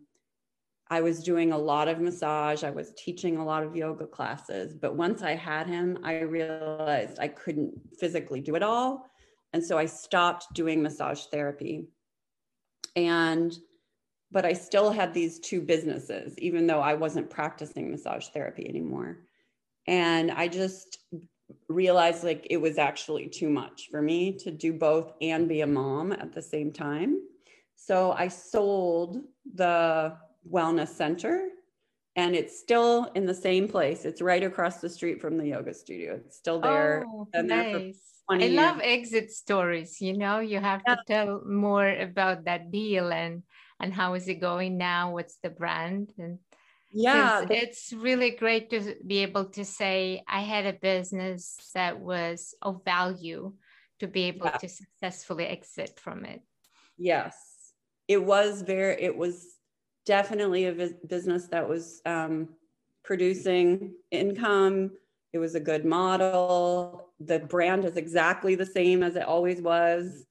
I 0.90 1.02
was 1.02 1.24
doing 1.24 1.52
a 1.52 1.58
lot 1.58 1.88
of 1.88 2.00
massage. 2.00 2.64
I 2.64 2.72
was 2.72 2.94
teaching 2.98 3.38
a 3.38 3.46
lot 3.46 3.64
of 3.64 3.76
yoga 3.76 4.08
classes. 4.08 4.74
But 4.74 4.96
once 4.96 5.22
I 5.22 5.36
had 5.36 5.68
him, 5.68 6.00
I 6.04 6.22
realized 6.22 7.20
I 7.20 7.28
couldn't 7.28 7.74
physically 8.00 8.42
do 8.42 8.56
it 8.56 8.64
all. 8.64 9.06
And 9.54 9.64
so 9.64 9.78
I 9.78 9.86
stopped 9.86 10.54
doing 10.54 10.82
massage 10.82 11.26
therapy. 11.26 11.88
And, 12.96 13.56
but 14.32 14.46
I 14.46 14.54
still 14.54 14.92
had 14.92 15.14
these 15.14 15.40
two 15.40 15.62
businesses, 15.62 16.38
even 16.38 16.68
though 16.68 16.82
I 16.82 16.94
wasn't 16.94 17.30
practicing 17.30 17.92
massage 17.92 18.28
therapy 18.28 18.68
anymore. 18.68 19.20
And 19.88 20.32
I 20.32 20.48
just 20.48 21.00
realized 21.68 22.24
like 22.24 22.46
it 22.50 22.58
was 22.58 22.78
actually 22.78 23.28
too 23.28 23.50
much 23.50 23.88
for 23.90 24.02
me 24.02 24.38
to 24.38 24.52
do 24.52 24.74
both 24.74 25.14
and 25.22 25.48
be 25.48 25.62
a 25.62 25.68
mom 25.68 26.12
at 26.12 26.34
the 26.34 26.42
same 26.42 26.72
time. 26.72 27.22
So 27.76 28.12
I 28.12 28.28
sold 28.28 29.18
the 29.56 30.16
wellness 30.50 30.90
center 30.90 31.50
and 32.16 32.36
it's 32.36 32.60
still 32.60 33.06
in 33.16 33.26
the 33.26 33.34
same 33.34 33.68
place. 33.68 34.06
It's 34.06 34.22
right 34.22 34.44
across 34.44 34.82
the 34.82 34.90
street 34.90 35.22
from 35.22 35.38
the 35.38 35.48
yoga 35.48 35.74
studio. 35.74 36.16
It's 36.16 36.38
still 36.38 36.60
there. 36.60 37.06
Oh, 37.08 37.28
nice. 37.34 38.19
I 38.30 38.38
years. 38.38 38.56
love 38.56 38.80
exit 38.84 39.32
stories. 39.32 40.02
You 40.02 40.18
know, 40.18 40.40
you 40.40 40.60
have 40.60 40.82
yeah. 40.88 40.96
to 40.96 41.02
tell 41.08 41.42
more 41.46 41.90
about 41.90 42.46
that 42.46 42.72
deal 42.72 43.12
and 43.12 43.44
and 43.80 43.94
how 43.94 44.14
is 44.14 44.28
it 44.28 44.42
going 44.42 44.78
now? 44.78 45.12
What's 45.12 45.38
the 45.38 45.50
brand? 45.50 46.14
And 46.18 46.40
yeah, 46.92 47.46
it's 47.50 47.94
really 47.94 48.32
great 48.32 48.70
to 48.72 48.96
be 49.06 49.20
able 49.20 49.46
to 49.46 49.64
say 49.64 50.24
I 50.28 50.42
had 50.42 50.66
a 50.66 50.74
business 50.74 51.72
that 51.74 52.00
was 52.00 52.54
of 52.62 52.84
value 52.84 53.54
to 54.00 54.08
be 54.08 54.24
able 54.24 54.48
yeah. 54.48 54.58
to 54.58 54.70
successfully 54.70 55.46
exit 55.46 56.00
from 56.00 56.26
it. 56.26 56.42
Yes 56.98 57.50
it 58.10 58.22
was 58.22 58.64
very 58.64 59.02
it 59.02 59.16
was 59.16 59.56
definitely 60.06 60.66
a 60.66 60.90
business 61.08 61.48
that 61.48 61.70
was 61.70 62.02
um, 62.06 62.50
producing 63.04 63.94
income 64.12 64.92
it 65.34 65.40
was 65.40 65.56
a 65.56 65.60
good 65.60 65.86
model. 65.86 67.10
The 67.20 67.40
brand 67.40 67.86
is 67.86 67.98
exactly 67.98 68.56
the 68.56 68.66
same 68.66 69.04
as 69.04 69.16
it 69.16 69.24
always 69.24 69.62
was. 69.62 70.26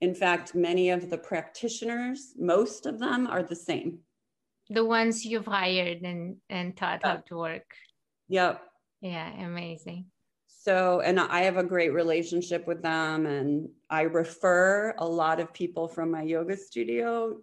In 0.00 0.14
fact 0.14 0.54
many 0.54 0.90
of 0.90 1.08
the 1.08 1.18
practitioners 1.18 2.34
most 2.38 2.86
of 2.86 2.98
them 2.98 3.26
are 3.26 3.42
the 3.42 3.56
same. 3.56 4.00
The 4.70 4.84
ones 4.84 5.24
you've 5.24 5.46
hired 5.46 6.02
and 6.02 6.36
and 6.50 6.76
taught 6.76 7.04
how 7.04 7.16
to 7.16 7.36
work. 7.36 7.74
Yep. 8.28 8.62
Yeah 9.00 9.30
amazing. 9.44 10.06
So, 10.64 11.00
and 11.00 11.20
I 11.20 11.42
have 11.42 11.58
a 11.58 11.62
great 11.62 11.92
relationship 11.92 12.66
with 12.66 12.82
them, 12.82 13.26
and 13.26 13.68
I 13.90 14.02
refer 14.02 14.94
a 14.96 15.06
lot 15.06 15.38
of 15.38 15.52
people 15.52 15.86
from 15.86 16.10
my 16.10 16.22
yoga 16.22 16.56
studio 16.56 17.36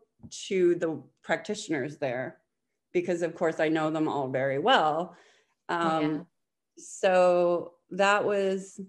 to 0.48 0.74
the 0.76 1.04
practitioners 1.24 1.98
there 1.98 2.38
because, 2.94 3.22
of 3.22 3.36
course, 3.36 3.60
I 3.60 3.70
know 3.70 3.92
them 3.92 4.08
all 4.08 4.28
very 4.28 4.58
well. 4.58 5.16
Um, 5.70 6.02
yeah. 6.02 6.20
So 6.88 7.74
that 7.92 8.26
was 8.26 8.80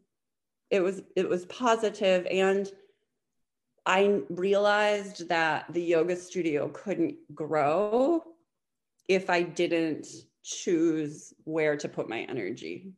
it 0.70 0.80
was 0.80 1.02
it 1.16 1.28
was 1.28 1.44
positive 1.46 2.26
and 2.30 2.70
I 3.84 4.22
realized 4.30 5.28
that 5.28 5.66
the 5.72 5.82
yoga 5.82 6.16
studio 6.16 6.68
couldn't 6.68 7.16
grow 7.34 8.22
if 9.08 9.28
I 9.28 9.42
didn't 9.42 10.06
choose 10.42 11.34
where 11.44 11.76
to 11.76 11.88
put 11.88 12.08
my 12.08 12.20
energy. 12.20 12.92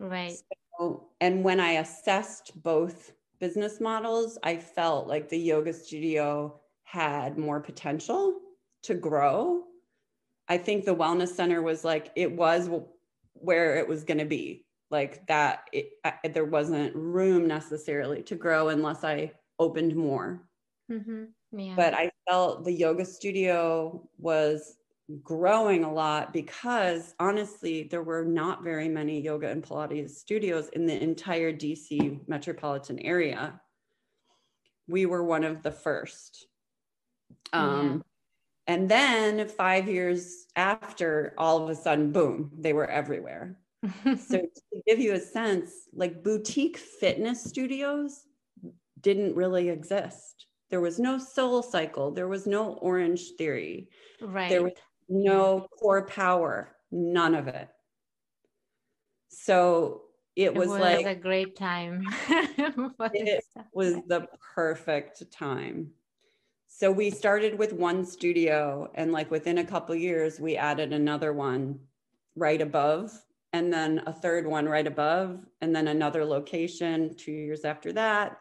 Right. 0.00 0.36
So, 0.78 1.08
and 1.20 1.44
when 1.44 1.60
I 1.60 1.72
assessed 1.72 2.60
both 2.62 3.12
business 3.38 3.80
models, 3.80 4.38
I 4.42 4.56
felt 4.56 5.06
like 5.06 5.28
the 5.28 5.38
yoga 5.38 5.72
studio 5.72 6.60
had 6.82 7.38
more 7.38 7.60
potential 7.60 8.40
to 8.82 8.94
grow. 8.94 9.64
I 10.48 10.58
think 10.58 10.84
the 10.84 10.94
wellness 10.94 11.28
center 11.28 11.62
was 11.62 11.84
like, 11.84 12.10
it 12.16 12.30
was 12.30 12.68
where 13.34 13.76
it 13.76 13.88
was 13.88 14.04
going 14.04 14.18
to 14.18 14.24
be. 14.24 14.64
like 14.90 15.26
that 15.26 15.68
it, 15.72 15.86
I, 16.04 16.28
there 16.28 16.44
wasn't 16.44 16.94
room 16.94 17.48
necessarily 17.48 18.22
to 18.24 18.36
grow 18.36 18.68
unless 18.68 19.04
i 19.04 19.32
opened 19.58 19.96
more 19.96 20.42
mm-hmm. 20.90 21.24
yeah. 21.58 21.74
but 21.74 21.94
i 21.94 22.10
felt 22.28 22.64
the 22.64 22.72
yoga 22.72 23.04
studio 23.04 24.06
was 24.18 24.76
growing 25.22 25.84
a 25.84 25.92
lot 25.92 26.32
because 26.32 27.14
honestly 27.18 27.88
there 27.90 28.02
were 28.02 28.24
not 28.24 28.62
very 28.62 28.88
many 28.88 29.20
yoga 29.20 29.48
and 29.48 29.62
pilates 29.64 30.10
studios 30.10 30.68
in 30.74 30.86
the 30.86 31.02
entire 31.02 31.52
dc 31.52 32.20
metropolitan 32.28 32.98
area 32.98 33.58
we 34.88 35.06
were 35.06 35.24
one 35.24 35.44
of 35.44 35.62
the 35.62 35.72
first 35.72 36.46
um. 37.52 38.04
And 38.66 38.88
then 38.88 39.48
five 39.48 39.88
years 39.88 40.46
after 40.54 41.34
all 41.36 41.62
of 41.62 41.70
a 41.70 41.74
sudden 41.74 42.12
boom 42.12 42.50
they 42.58 42.72
were 42.72 42.88
everywhere. 42.88 43.58
So 44.04 44.38
to 44.38 44.82
give 44.86 45.00
you 45.00 45.14
a 45.14 45.20
sense 45.20 45.72
like 45.92 46.22
boutique 46.22 46.76
fitness 46.76 47.42
studios 47.42 48.24
didn't 49.00 49.34
really 49.34 49.68
exist. 49.68 50.46
There 50.70 50.80
was 50.80 50.98
no 50.98 51.16
SoulCycle. 51.16 52.14
There 52.14 52.28
was 52.28 52.46
no 52.46 52.78
Orangetheory. 52.82 53.88
Right. 54.20 54.48
there 54.48 54.62
was 54.62 54.72
no 55.08 55.66
CorePower. 55.82 56.68
None 56.92 57.34
of 57.34 57.48
it. 57.48 57.68
So 59.28 60.02
it, 60.36 60.44
it 60.44 60.54
was, 60.54 60.68
was, 60.68 60.80
like 60.80 61.06
a 61.06 61.14
great 61.14 61.56
time. 61.56 62.06
It 62.28 63.44
was 63.74 63.94
the 64.06 64.28
perfect 64.54 65.30
time 65.32 65.90
so 66.74 66.90
we 66.90 67.10
started 67.10 67.58
with 67.58 67.72
one 67.74 68.04
studio 68.04 68.90
and 68.94 69.12
like 69.12 69.30
within 69.30 69.58
a 69.58 69.64
couple 69.64 69.94
years 69.94 70.40
we 70.40 70.56
added 70.56 70.92
another 70.92 71.32
one 71.32 71.78
right 72.34 72.62
above 72.62 73.12
and 73.52 73.72
then 73.72 74.02
a 74.06 74.12
third 74.12 74.46
one 74.46 74.66
right 74.66 74.86
above 74.86 75.44
and 75.60 75.76
then 75.76 75.88
another 75.88 76.24
location 76.24 77.14
2 77.14 77.30
years 77.30 77.64
after 77.66 77.92
that 77.92 78.38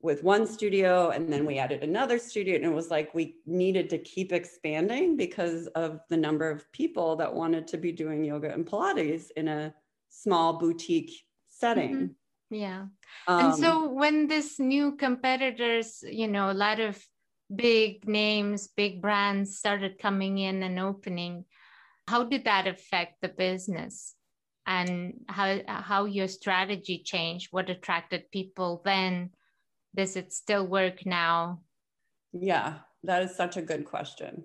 with 0.00 0.22
one 0.22 0.46
studio. 0.46 1.10
And 1.10 1.32
then 1.32 1.44
we 1.44 1.58
added 1.58 1.82
another 1.82 2.18
studio 2.18 2.54
and 2.54 2.64
it 2.64 2.72
was 2.72 2.90
like 2.90 3.12
we 3.12 3.36
needed 3.46 3.90
to 3.90 3.98
keep 3.98 4.32
expanding 4.32 5.16
because 5.16 5.66
of 5.68 6.00
the 6.08 6.16
number 6.16 6.48
of 6.48 6.70
people 6.72 7.16
that 7.16 7.34
wanted 7.34 7.66
to 7.68 7.76
be 7.76 7.90
doing 7.92 8.24
yoga 8.24 8.52
and 8.52 8.64
pilates 8.64 9.30
in 9.36 9.48
a 9.48 9.74
small 10.08 10.58
boutique 10.58 11.24
setting. 11.48 11.94
Mm-hmm. 11.94 12.54
yeah. 12.54 12.84
Um, 13.26 13.46
and 13.46 13.54
so 13.56 13.88
when 13.88 14.28
this 14.28 14.60
new 14.60 14.96
competitors 14.96 16.04
you 16.06 16.28
know 16.28 16.50
a 16.50 16.54
lot 16.54 16.78
of 16.78 17.04
big 17.54 18.06
names 18.06 18.68
big 18.68 19.00
brands 19.00 19.58
started 19.58 19.98
coming 19.98 20.38
in 20.38 20.62
and 20.62 20.78
opening 20.78 21.44
how 22.06 22.24
did 22.24 22.44
that 22.44 22.66
affect 22.66 23.20
the 23.22 23.28
business 23.28 24.14
and 24.66 25.14
how 25.28 25.58
how 25.66 26.04
your 26.04 26.28
strategy 26.28 27.02
changed 27.02 27.48
what 27.50 27.70
attracted 27.70 28.30
people 28.30 28.82
then 28.84 29.30
does 29.94 30.16
it 30.16 30.32
still 30.32 30.66
work 30.66 31.04
now? 31.06 31.60
Yeah, 32.32 32.74
that 33.04 33.22
is 33.22 33.34
such 33.34 33.56
a 33.56 33.62
good 33.62 33.84
question. 33.84 34.44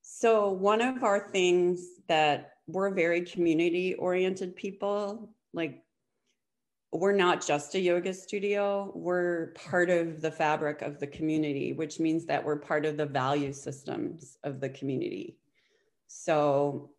So, 0.00 0.50
one 0.50 0.80
of 0.80 1.02
our 1.02 1.30
things 1.30 1.84
that 2.08 2.52
we're 2.66 2.94
very 2.94 3.22
community 3.22 3.94
oriented 3.94 4.56
people, 4.56 5.34
like 5.52 5.82
we're 6.92 7.12
not 7.12 7.46
just 7.46 7.74
a 7.74 7.80
yoga 7.80 8.14
studio, 8.14 8.90
we're 8.94 9.48
part 9.48 9.90
of 9.90 10.20
the 10.20 10.30
fabric 10.30 10.82
of 10.82 10.98
the 10.98 11.06
community, 11.06 11.72
which 11.72 12.00
means 12.00 12.24
that 12.26 12.42
we're 12.42 12.56
part 12.56 12.86
of 12.86 12.96
the 12.96 13.06
value 13.06 13.52
systems 13.52 14.38
of 14.44 14.60
the 14.60 14.70
community. 14.70 15.36
So, 16.06 16.90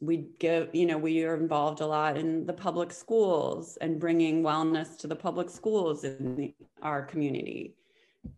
we 0.00 0.28
give 0.38 0.68
you 0.74 0.84
know 0.84 0.98
we 0.98 1.24
are 1.24 1.36
involved 1.36 1.80
a 1.80 1.86
lot 1.86 2.18
in 2.18 2.44
the 2.44 2.52
public 2.52 2.92
schools 2.92 3.78
and 3.80 3.98
bringing 3.98 4.42
wellness 4.42 4.98
to 4.98 5.06
the 5.06 5.16
public 5.16 5.48
schools 5.48 6.04
in 6.04 6.36
the, 6.36 6.54
our 6.82 7.02
community 7.02 7.74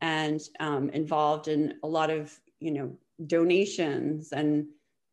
and 0.01 0.41
um, 0.61 0.89
involved 0.91 1.49
in 1.49 1.75
a 1.83 1.87
lot 1.87 2.11
of 2.11 2.39
you 2.61 2.71
know 2.71 2.97
donations 3.27 4.33
and 4.33 4.67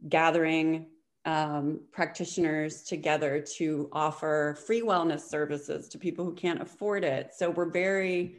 gathering 0.09 0.85
um, 1.25 1.79
practitioners 1.91 2.83
together 2.83 3.43
to 3.57 3.89
offer 3.91 4.57
free 4.65 4.81
wellness 4.81 5.21
services 5.21 5.89
to 5.89 5.97
people 5.97 6.23
who 6.23 6.33
can't 6.33 6.61
afford 6.61 7.03
it 7.03 7.31
so 7.35 7.49
we're 7.49 7.69
very 7.69 8.35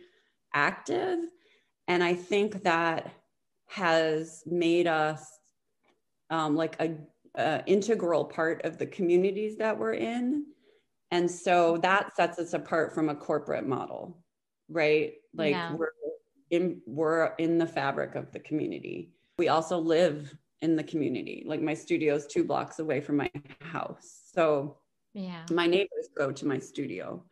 active 0.54 1.18
and 1.88 2.02
i 2.02 2.14
think 2.14 2.62
that 2.62 3.10
has 3.66 4.42
made 4.46 4.86
us 4.86 5.38
um, 6.30 6.56
like 6.56 6.80
a 6.80 6.96
uh, 7.36 7.62
integral 7.66 8.24
part 8.24 8.64
of 8.64 8.78
the 8.78 8.86
communities 8.86 9.56
that 9.58 9.76
we're 9.76 9.94
in. 9.94 10.46
And 11.10 11.30
so 11.30 11.76
that 11.78 12.16
sets 12.16 12.38
us 12.38 12.54
apart 12.54 12.94
from 12.94 13.08
a 13.08 13.14
corporate 13.14 13.66
model, 13.66 14.18
right? 14.68 15.14
Like 15.34 15.52
yeah. 15.52 15.74
we're 15.74 15.92
in 16.50 16.80
we're 16.86 17.34
in 17.38 17.58
the 17.58 17.66
fabric 17.66 18.14
of 18.14 18.32
the 18.32 18.40
community. 18.40 19.12
We 19.38 19.48
also 19.48 19.78
live 19.78 20.34
in 20.62 20.76
the 20.76 20.82
community. 20.82 21.44
Like 21.46 21.60
my 21.60 21.74
studio 21.74 22.14
is 22.14 22.26
two 22.26 22.44
blocks 22.44 22.78
away 22.78 23.00
from 23.00 23.16
my 23.16 23.30
house. 23.60 24.22
So 24.34 24.78
yeah. 25.14 25.42
my 25.50 25.66
neighbors 25.66 26.08
go 26.16 26.32
to 26.32 26.46
my 26.46 26.58
studio. 26.58 27.24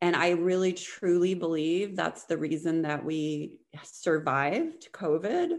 And 0.00 0.16
I 0.16 0.30
really 0.30 0.72
truly 0.72 1.34
believe 1.34 1.94
that's 1.94 2.24
the 2.24 2.36
reason 2.36 2.82
that 2.82 3.04
we 3.04 3.58
survived 3.84 4.88
COVID 4.92 5.58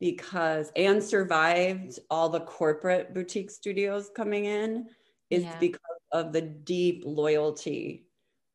because 0.00 0.70
and 0.76 1.02
survived 1.02 1.98
all 2.10 2.28
the 2.28 2.40
corporate 2.40 3.14
boutique 3.14 3.50
studios 3.50 4.10
coming 4.14 4.44
in 4.44 4.86
is 5.30 5.42
yeah. 5.42 5.58
because 5.58 5.80
of 6.12 6.32
the 6.32 6.42
deep 6.42 7.02
loyalty 7.04 8.06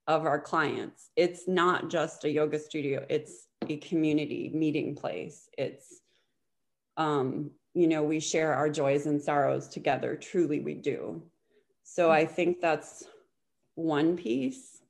of 0.08 0.26
our 0.26 0.40
clients. 0.40 1.10
It's 1.16 1.48
not 1.48 1.90
just 1.90 2.24
a 2.24 2.32
yoga 2.32 2.58
studio, 2.58 3.06
it's 3.10 3.48
a 3.68 3.78
community 3.78 4.52
meeting 4.54 4.96
place. 4.96 5.50
It's 5.58 6.02
um, 6.98 7.52
you 7.80 7.88
know, 7.88 8.04
we 8.04 8.20
share 8.20 8.54
our 8.54 8.70
joys 8.70 9.06
and 9.06 9.22
sorrows 9.22 9.70
together. 9.70 10.18
Truly, 10.18 10.60
we 10.60 10.74
do. 10.74 11.24
So 11.84 12.12
I 12.12 12.26
think 12.26 12.60
that's 12.60 13.06
one 13.76 14.18
piece. 14.18 14.82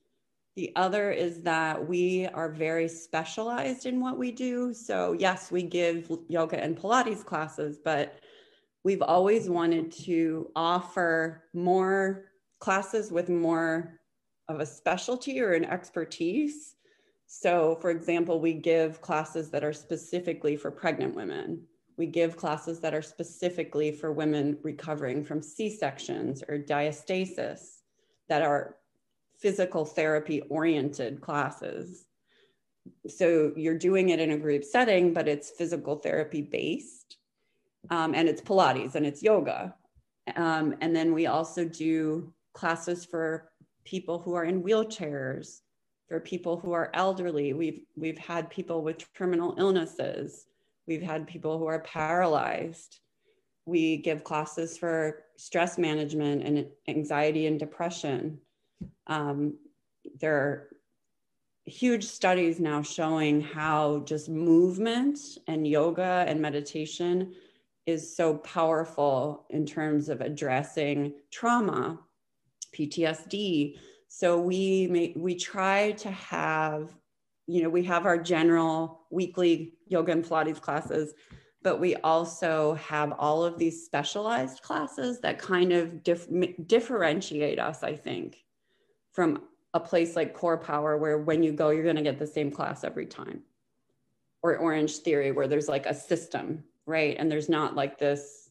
The 0.56 0.72
other 0.76 1.12
is 1.12 1.44
that 1.44 1.88
we 1.88 2.26
are 2.26 2.50
very 2.50 2.88
specialized 2.88 3.86
in 3.86 4.02
what 4.02 4.18
we 4.18 4.32
do. 4.32 4.74
So, 4.74 5.14
yes, 5.14 5.52
we 5.52 5.62
give 5.62 6.12
yoga 6.30 6.62
and 6.62 6.76
Pilates 6.76 7.24
classes, 7.24 7.78
but 7.78 8.20
we've 8.84 9.04
always 9.04 9.50
wanted 9.50 9.92
to 10.06 10.50
offer 10.56 11.44
more 11.54 12.26
classes 12.60 13.12
with 13.12 13.30
more 13.30 14.00
of 14.48 14.62
a 14.62 14.66
specialty 14.66 15.40
or 15.40 15.54
an 15.54 15.64
expertise. 15.64 16.76
So, 17.28 17.78
for 17.82 17.92
example, 17.92 18.42
we 18.42 18.54
give 18.54 19.00
classes 19.00 19.52
that 19.52 19.64
are 19.64 19.74
specifically 19.74 20.56
for 20.56 20.72
pregnant 20.72 21.16
women. 21.16 21.68
We 22.00 22.08
give 22.08 22.38
classes 22.38 22.80
that 22.80 22.94
are 22.94 23.02
specifically 23.02 23.92
for 23.92 24.14
women 24.14 24.58
recovering 24.64 25.22
from 25.26 25.42
C 25.42 25.70
sections 25.70 26.42
or 26.48 26.58
diastasis 26.58 27.82
that 28.30 28.42
are 28.42 28.78
physical 29.38 29.84
therapy 29.84 30.42
oriented 30.50 31.20
classes. 31.20 32.06
So 33.10 33.52
you're 33.58 33.78
doing 33.78 34.10
it 34.10 34.22
in 34.22 34.32
a 34.32 34.38
group 34.38 34.64
setting, 34.64 35.14
but 35.14 35.28
it's 35.28 35.52
physical 35.52 35.98
therapy 35.98 36.42
based. 36.42 37.18
Um, 37.90 38.16
and 38.16 38.30
it's 38.30 38.42
Pilates 38.42 38.96
and 38.96 39.06
it's 39.06 39.22
yoga. 39.22 39.76
Um, 40.38 40.76
and 40.80 40.96
then 40.96 41.14
we 41.14 41.28
also 41.28 41.66
do 41.66 42.34
classes 42.54 43.04
for 43.04 43.52
people 43.84 44.20
who 44.20 44.36
are 44.36 44.46
in 44.46 44.64
wheelchairs, 44.64 45.60
for 46.08 46.22
people 46.22 46.58
who 46.58 46.72
are 46.72 46.92
elderly. 46.94 47.52
We've, 47.52 47.82
we've 47.98 48.18
had 48.18 48.50
people 48.50 48.84
with 48.84 49.14
terminal 49.14 49.56
illnesses. 49.58 50.46
We've 50.90 51.04
had 51.04 51.28
people 51.28 51.60
who 51.60 51.68
are 51.68 51.82
paralyzed. 51.82 53.00
We 53.68 53.98
give 53.98 54.24
classes 54.24 54.76
for 54.76 55.24
stress 55.38 55.78
management 55.78 56.42
and 56.44 56.66
anxiety 56.88 57.46
and 57.46 57.60
depression. 57.60 58.40
Um, 59.06 59.60
there 60.20 60.36
are 60.36 60.70
huge 61.66 62.06
studies 62.06 62.60
now 62.60 62.82
showing 62.82 63.40
how 63.40 64.00
just 64.00 64.30
movement 64.30 65.20
and 65.46 65.68
yoga 65.68 66.26
and 66.28 66.42
meditation 66.42 67.36
is 67.86 68.16
so 68.16 68.38
powerful 68.38 69.46
in 69.52 69.68
terms 69.68 70.10
of 70.10 70.22
addressing 70.22 71.14
trauma, 71.30 72.00
PTSD. 72.76 73.78
So 74.08 74.42
we 74.42 74.88
may, 74.88 75.14
we 75.16 75.36
try 75.36 75.92
to 75.92 76.10
have, 76.10 76.90
you 77.50 77.64
know, 77.64 77.70
we 77.70 77.84
have 77.84 78.06
our 78.06 78.18
general 78.18 79.02
weekly 79.10 79.74
yoga 79.88 80.12
and 80.12 80.24
Pilates 80.24 80.62
classes, 80.62 81.14
but 81.64 81.80
we 81.80 81.96
also 81.98 82.76
have 82.76 83.14
all 83.18 83.44
of 83.44 83.58
these 83.58 83.86
specialized 83.86 84.62
classes 84.62 85.20
that 85.22 85.40
kind 85.40 85.74
of 85.74 86.04
dif- 86.04 86.28
differentiate 86.68 87.60
us, 87.60 87.84
I 87.84 87.96
think 87.96 88.38
from 89.12 89.42
a 89.74 89.80
place 89.80 90.16
like 90.16 90.38
CorePower 90.38 91.00
where 91.00 91.18
when 91.18 91.44
you 91.44 91.52
go 91.52 91.70
you're 91.70 91.84
going 91.84 91.96
to 91.96 92.02
get 92.02 92.20
the 92.20 92.28
same 92.28 92.52
class 92.52 92.84
every 92.84 93.06
time. 93.06 93.42
Or 94.42 94.58
Orangetheory 94.58 95.36
where 95.36 95.48
there's 95.48 95.68
like 95.68 95.86
a 95.86 95.94
system 95.94 96.64
right? 96.90 97.16
And 97.20 97.32
there's 97.32 97.50
not 97.50 97.76
like 97.76 98.00
this 98.00 98.49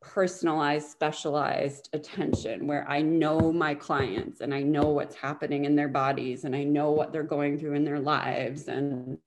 personalized, 0.00 0.88
specialized 0.88 1.90
attention 1.92 2.66
where 2.66 2.88
I 2.88 3.02
know 3.02 3.52
my 3.52 3.74
clients 3.74 4.40
and 4.40 4.54
I 4.54 4.62
know 4.62 4.88
what's 4.88 5.14
happening 5.14 5.66
in 5.66 5.76
their 5.76 5.88
bodies 5.88 6.44
and 6.44 6.56
I 6.56 6.64
know 6.64 6.90
what 6.90 7.12
they're 7.12 7.22
going 7.22 7.58
through 7.58 7.74
in 7.74 7.84
their 7.84 8.00
lives. 8.00 8.68
And 8.68 9.18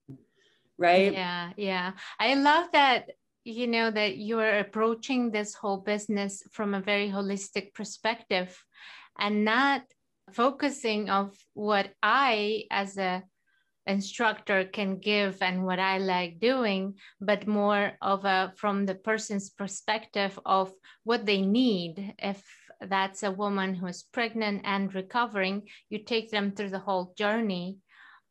right. 0.77 1.13
Yeah. 1.13 1.51
Yeah. 1.57 1.91
I 2.19 2.33
love 2.35 2.69
that, 2.73 3.11
you 3.43 3.67
know, 3.67 3.91
that 3.91 4.17
you're 4.17 4.59
approaching 4.59 5.29
this 5.29 5.53
whole 5.53 5.77
business 5.77 6.43
from 6.51 6.73
a 6.73 6.81
very 6.81 7.09
holistic 7.09 7.73
perspective 7.73 8.57
and 9.19 9.45
not 9.45 9.83
focusing 10.31 11.09
of 11.09 11.37
what 11.53 11.91
I 12.01 12.63
as 12.71 12.97
a 12.97 13.23
instructor 13.85 14.65
can 14.65 14.97
give 14.97 15.41
and 15.41 15.65
what 15.65 15.79
I 15.79 15.97
like 15.97 16.39
doing, 16.39 16.95
but 17.19 17.47
more 17.47 17.93
of 18.01 18.25
a 18.25 18.53
from 18.55 18.85
the 18.85 18.95
person's 18.95 19.49
perspective 19.49 20.39
of 20.45 20.71
what 21.03 21.25
they 21.25 21.41
need. 21.41 22.15
If 22.19 22.43
that's 22.81 23.23
a 23.23 23.31
woman 23.31 23.73
who 23.75 23.87
is 23.87 24.03
pregnant 24.03 24.61
and 24.63 24.93
recovering, 24.93 25.63
you 25.89 25.99
take 25.99 26.31
them 26.31 26.51
through 26.51 26.69
the 26.69 26.79
whole 26.79 27.13
journey 27.17 27.77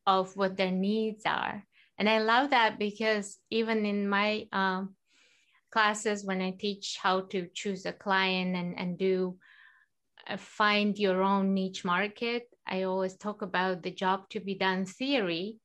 of 0.06 0.36
what 0.36 0.56
their 0.56 0.70
needs 0.70 1.24
are. 1.26 1.64
And 1.98 2.08
I 2.08 2.18
love 2.18 2.50
that 2.50 2.78
because 2.78 3.38
even 3.50 3.86
in 3.86 4.08
my 4.08 4.46
um, 4.52 4.96
classes, 5.70 6.24
when 6.24 6.40
I 6.40 6.50
teach 6.50 6.98
how 7.00 7.22
to 7.32 7.48
choose 7.54 7.86
a 7.86 7.92
client 7.92 8.56
and, 8.56 8.78
and 8.78 8.98
do 8.98 9.36
uh, 10.28 10.36
find 10.36 10.98
your 10.98 11.22
own 11.22 11.54
niche 11.54 11.84
market, 11.84 12.51
I 12.72 12.84
always 12.84 13.16
talk 13.16 13.42
about 13.42 13.82
the 13.82 13.90
job 13.90 14.30
to 14.30 14.40
be 14.40 14.54
done 14.54 14.86
theory, 14.86 15.58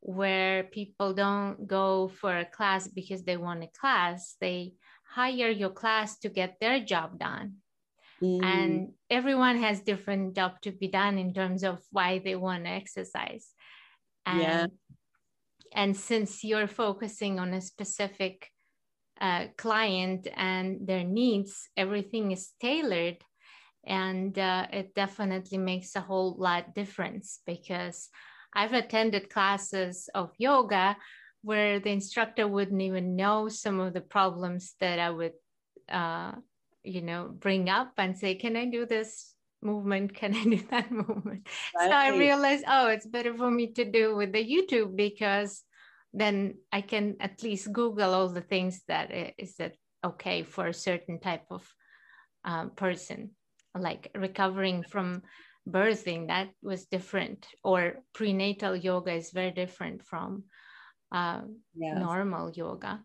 where 0.00 0.64
people 0.64 1.12
don't 1.12 1.66
go 1.66 2.08
for 2.08 2.38
a 2.38 2.46
class 2.46 2.88
because 2.88 3.22
they 3.22 3.36
want 3.36 3.62
a 3.62 3.68
class. 3.78 4.36
They 4.40 4.72
hire 5.06 5.50
your 5.50 5.70
class 5.70 6.18
to 6.20 6.30
get 6.30 6.56
their 6.60 6.80
job 6.80 7.18
done. 7.18 7.56
Mm. 8.22 8.44
And 8.44 8.92
everyone 9.10 9.58
has 9.58 9.82
different 9.82 10.34
job 10.34 10.60
to 10.62 10.72
be 10.72 10.88
done 10.88 11.18
in 11.18 11.34
terms 11.34 11.64
of 11.64 11.80
why 11.92 12.20
they 12.24 12.34
want 12.34 12.64
to 12.64 12.70
exercise. 12.70 13.48
And, 14.24 14.40
yeah. 14.40 14.66
and 15.74 15.94
since 15.94 16.42
you're 16.44 16.66
focusing 16.66 17.38
on 17.38 17.52
a 17.52 17.60
specific 17.60 18.48
uh, 19.20 19.48
client 19.58 20.28
and 20.34 20.86
their 20.86 21.04
needs, 21.04 21.68
everything 21.76 22.32
is 22.32 22.52
tailored 22.58 23.18
and 23.86 24.38
uh, 24.38 24.66
it 24.72 24.94
definitely 24.94 25.58
makes 25.58 25.94
a 25.96 26.00
whole 26.00 26.34
lot 26.38 26.74
difference 26.74 27.40
because 27.46 28.08
i've 28.54 28.72
attended 28.72 29.30
classes 29.30 30.08
of 30.14 30.32
yoga 30.38 30.96
where 31.42 31.78
the 31.78 31.90
instructor 31.90 32.48
wouldn't 32.48 32.80
even 32.80 33.16
know 33.16 33.48
some 33.48 33.80
of 33.80 33.92
the 33.92 34.00
problems 34.00 34.74
that 34.80 34.98
i 34.98 35.10
would 35.10 35.34
uh, 35.90 36.32
you 36.82 37.02
know 37.02 37.28
bring 37.28 37.68
up 37.68 37.92
and 37.98 38.16
say 38.16 38.34
can 38.34 38.56
i 38.56 38.64
do 38.64 38.86
this 38.86 39.34
movement? 39.64 40.14
Can 40.20 40.34
i 40.34 40.44
do 40.44 40.60
that 40.70 40.92
movement? 40.92 41.48
Right. 41.74 41.88
so 41.88 41.96
i 41.96 42.08
realized 42.10 42.64
oh 42.68 42.88
it's 42.88 43.06
better 43.06 43.34
for 43.34 43.50
me 43.50 43.72
to 43.72 43.84
do 43.84 44.14
with 44.14 44.32
the 44.32 44.44
youtube 44.44 44.94
because 44.94 45.62
then 46.12 46.56
i 46.70 46.82
can 46.82 47.16
at 47.18 47.42
least 47.42 47.72
google 47.72 48.12
all 48.14 48.28
the 48.28 48.42
things 48.42 48.82
that 48.88 49.10
is 49.38 49.56
that 49.56 49.74
okay 50.04 50.42
for 50.42 50.66
a 50.66 50.74
certain 50.74 51.18
type 51.18 51.46
of 51.50 51.66
um, 52.44 52.70
person 52.70 53.30
like 53.74 54.10
recovering 54.14 54.82
from 54.82 55.22
birthing 55.68 56.28
that 56.28 56.50
was 56.62 56.86
different. 56.86 57.46
Or 57.62 57.96
prenatal 58.12 58.76
yoga 58.76 59.12
is 59.12 59.30
very 59.30 59.50
different 59.50 60.04
from 60.04 60.44
uh, 61.12 61.42
yes. 61.76 61.98
normal 61.98 62.50
yoga. 62.52 63.02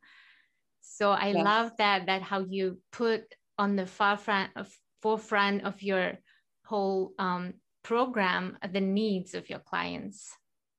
So 0.81 1.11
i 1.11 1.27
yes. 1.27 1.45
love 1.45 1.71
that 1.77 2.07
that 2.07 2.21
how 2.21 2.45
you 2.49 2.79
put 2.91 3.23
on 3.57 3.75
the 3.75 3.85
forefront 3.85 4.51
of, 4.55 4.67
forefront 5.01 5.63
of 5.63 5.81
your 5.81 6.17
whole 6.65 7.13
um, 7.19 7.53
program 7.83 8.57
the 8.73 8.81
needs 8.81 9.33
of 9.33 9.49
your 9.49 9.59
clients. 9.59 10.31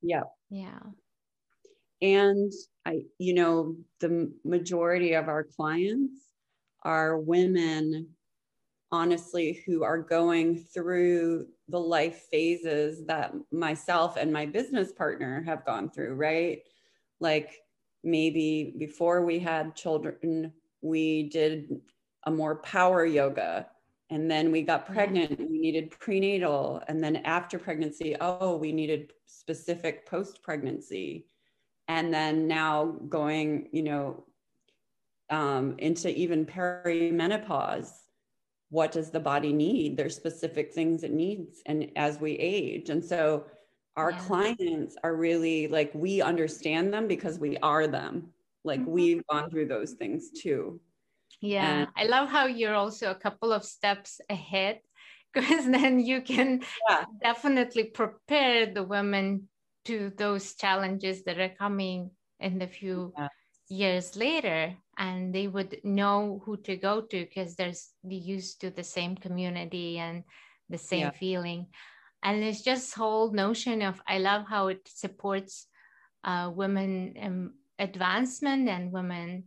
Yeah 0.02 0.24
yeah. 0.50 0.80
And 2.02 2.52
i 2.84 3.02
you 3.18 3.34
know 3.34 3.76
the 4.00 4.32
majority 4.44 5.14
of 5.14 5.28
our 5.28 5.44
clients 5.44 6.20
are 6.82 7.18
women 7.18 8.08
honestly 8.92 9.62
who 9.64 9.84
are 9.84 9.98
going 9.98 10.58
through 10.58 11.46
the 11.68 11.78
life 11.78 12.26
phases 12.30 13.06
that 13.06 13.32
myself 13.52 14.16
and 14.16 14.32
my 14.32 14.46
business 14.46 14.92
partner 14.92 15.42
have 15.42 15.64
gone 15.64 15.90
through, 15.90 16.14
right? 16.14 16.62
Like 17.20 17.60
maybe 18.02 18.74
before 18.78 19.24
we 19.24 19.38
had 19.38 19.76
children, 19.76 20.52
we 20.82 21.24
did 21.24 21.80
a 22.24 22.30
more 22.30 22.56
power 22.56 23.04
yoga. 23.04 23.68
And 24.12 24.28
then 24.28 24.50
we 24.50 24.62
got 24.62 24.86
pregnant, 24.86 25.38
we 25.38 25.60
needed 25.60 25.92
prenatal. 25.92 26.82
And 26.88 27.02
then 27.02 27.16
after 27.16 27.60
pregnancy, 27.60 28.16
oh, 28.20 28.56
we 28.56 28.72
needed 28.72 29.12
specific 29.26 30.04
post 30.04 30.42
pregnancy. 30.42 31.26
And 31.86 32.12
then 32.12 32.48
now 32.48 32.96
going, 33.08 33.68
you 33.70 33.84
know, 33.84 34.24
um, 35.30 35.76
into 35.78 36.12
even 36.16 36.44
perimenopause 36.44 37.90
what 38.70 38.92
does 38.92 39.10
the 39.10 39.20
body 39.20 39.52
need 39.52 39.96
there's 39.96 40.16
specific 40.16 40.72
things 40.72 41.02
it 41.02 41.12
needs 41.12 41.60
and 41.66 41.90
as 41.96 42.20
we 42.20 42.32
age 42.32 42.88
and 42.88 43.04
so 43.04 43.44
our 43.96 44.12
yeah. 44.12 44.18
clients 44.20 44.96
are 45.04 45.14
really 45.14 45.68
like 45.68 45.90
we 45.94 46.22
understand 46.22 46.92
them 46.92 47.06
because 47.06 47.38
we 47.38 47.56
are 47.58 47.86
them 47.86 48.32
like 48.64 48.80
mm-hmm. 48.80 48.90
we've 48.90 49.26
gone 49.26 49.50
through 49.50 49.66
those 49.66 49.92
things 49.92 50.30
too 50.30 50.80
yeah 51.40 51.80
and- 51.80 51.88
i 51.96 52.04
love 52.04 52.28
how 52.28 52.46
you're 52.46 52.74
also 52.74 53.10
a 53.10 53.14
couple 53.14 53.52
of 53.52 53.64
steps 53.64 54.20
ahead 54.30 54.80
because 55.34 55.64
then 55.66 56.00
you 56.00 56.22
can 56.22 56.60
yeah. 56.88 57.04
definitely 57.22 57.84
prepare 57.84 58.66
the 58.74 58.82
women 58.82 59.48
to 59.84 60.12
those 60.16 60.54
challenges 60.54 61.22
that 61.22 61.38
are 61.38 61.54
coming 61.56 62.10
in 62.40 62.58
the 62.58 62.66
few 62.66 63.12
yeah. 63.16 63.28
years 63.68 64.16
later 64.16 64.74
and 65.00 65.34
they 65.34 65.48
would 65.48 65.80
know 65.82 66.42
who 66.44 66.58
to 66.58 66.76
go 66.76 67.00
to 67.00 67.24
because 67.24 67.56
there's 67.56 67.88
they 68.04 68.14
used 68.14 68.60
to 68.60 68.70
the 68.70 68.84
same 68.84 69.16
community 69.16 69.98
and 69.98 70.22
the 70.68 70.78
same 70.78 71.06
yeah. 71.06 71.10
feeling 71.10 71.66
and 72.22 72.44
it's 72.44 72.62
just 72.62 72.94
whole 72.94 73.32
notion 73.32 73.82
of 73.82 74.00
i 74.06 74.18
love 74.18 74.44
how 74.46 74.68
it 74.68 74.86
supports 74.86 75.66
uh, 76.22 76.50
women 76.54 77.14
um, 77.22 77.54
advancement 77.78 78.68
and 78.68 78.92
women 78.92 79.44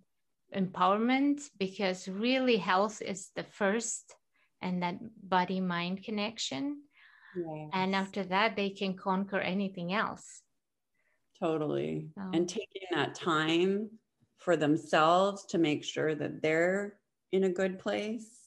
empowerment 0.55 1.39
because 1.59 2.07
really 2.07 2.57
health 2.57 3.01
is 3.01 3.29
the 3.35 3.43
first 3.43 4.15
and 4.61 4.81
that 4.81 4.95
body 5.21 5.59
mind 5.59 6.03
connection 6.03 6.81
yes. 7.37 7.69
and 7.73 7.95
after 7.95 8.23
that 8.23 8.55
they 8.55 8.71
can 8.71 8.95
conquer 8.97 9.39
anything 9.39 9.93
else 9.93 10.41
totally 11.39 12.09
so. 12.15 12.23
and 12.33 12.49
taking 12.49 12.87
that 12.91 13.13
time 13.13 13.89
for 14.43 14.57
themselves 14.57 15.45
to 15.45 15.57
make 15.57 15.83
sure 15.83 16.13
that 16.15 16.41
they're 16.41 16.95
in 17.31 17.45
a 17.45 17.49
good 17.49 17.79
place 17.79 18.43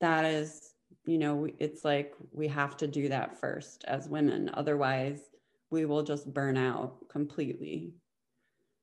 that 0.00 0.24
is 0.24 0.74
you 1.04 1.18
know 1.18 1.46
it's 1.58 1.84
like 1.84 2.14
we 2.32 2.48
have 2.48 2.76
to 2.76 2.86
do 2.86 3.08
that 3.08 3.38
first 3.38 3.84
as 3.86 4.08
women. 4.08 4.50
Otherwise 4.54 5.20
we 5.70 5.84
will 5.84 6.02
just 6.02 6.32
burn 6.32 6.56
out 6.56 7.08
completely. 7.08 7.94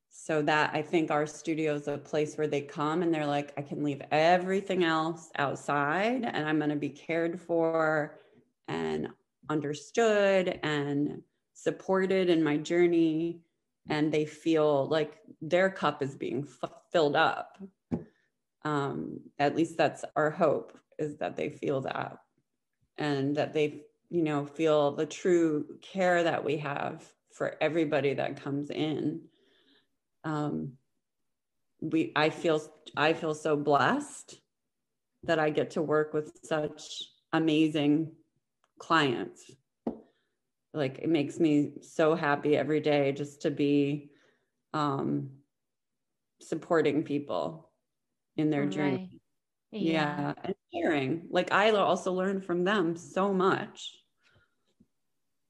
So 0.09 0.41
that 0.43 0.71
i 0.73 0.81
think 0.81 1.11
our 1.11 1.27
studio 1.27 1.75
is 1.75 1.87
a 1.87 1.97
place 1.97 2.37
where 2.37 2.47
they 2.47 2.61
come 2.61 3.03
and 3.03 3.13
they're 3.13 3.27
like 3.27 3.53
i 3.55 3.61
can 3.61 3.83
leave 3.83 4.01
everything 4.09 4.83
else 4.83 5.29
outside 5.37 6.25
and 6.25 6.47
i'm 6.47 6.57
going 6.57 6.71
to 6.71 6.75
be 6.75 6.89
cared 6.89 7.39
for 7.39 8.19
and 8.67 9.09
understood 9.49 10.59
and 10.63 11.21
supported 11.53 12.29
in 12.29 12.43
my 12.43 12.57
journey 12.57 13.41
and 13.89 14.11
they 14.11 14.25
feel 14.25 14.87
like 14.87 15.17
their 15.41 15.69
cup 15.69 16.01
is 16.01 16.15
being 16.15 16.47
f- 16.63 16.71
filled 16.91 17.15
up. 17.15 17.57
Um, 18.63 19.21
at 19.39 19.55
least 19.55 19.77
that's 19.77 20.03
our 20.15 20.29
hope 20.29 20.77
is 20.99 21.17
that 21.17 21.37
they 21.37 21.49
feel 21.49 21.81
that 21.81 22.17
and 22.97 23.35
that 23.37 23.53
they, 23.53 23.83
you 24.09 24.23
know, 24.23 24.45
feel 24.45 24.91
the 24.91 25.05
true 25.05 25.65
care 25.81 26.23
that 26.23 26.43
we 26.43 26.57
have 26.57 27.05
for 27.31 27.55
everybody 27.61 28.13
that 28.15 28.41
comes 28.41 28.69
in. 28.69 29.21
Um, 30.23 30.73
we, 31.79 32.11
I 32.15 32.29
feel, 32.29 32.61
I 32.95 33.13
feel 33.13 33.35
so 33.35 33.55
blessed 33.55 34.35
that 35.23 35.39
I 35.39 35.49
get 35.51 35.71
to 35.71 35.81
work 35.81 36.13
with 36.13 36.31
such 36.43 37.03
amazing 37.31 38.11
clients 38.79 39.51
like 40.77 40.99
it 40.99 41.09
makes 41.09 41.39
me 41.39 41.73
so 41.81 42.15
happy 42.15 42.55
every 42.55 42.79
day 42.79 43.11
just 43.11 43.41
to 43.41 43.51
be 43.51 44.09
um 44.73 45.29
supporting 46.39 47.03
people 47.03 47.71
in 48.37 48.49
their 48.49 48.63
right. 48.63 48.71
journey 48.71 49.21
yeah. 49.71 50.19
yeah 50.19 50.33
and 50.43 50.55
sharing 50.73 51.27
like 51.29 51.51
i 51.51 51.71
also 51.71 52.13
learn 52.13 52.41
from 52.41 52.63
them 52.63 52.95
so 52.95 53.33
much 53.33 53.97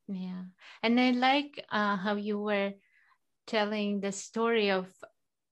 yeah 0.08 0.44
and 0.82 1.00
i 1.00 1.12
like 1.12 1.64
uh, 1.72 1.98
how 1.98 2.16
you 2.16 2.40
were 2.40 2.72
telling 3.46 4.00
the 4.00 4.12
story 4.12 4.72
of 4.72 4.88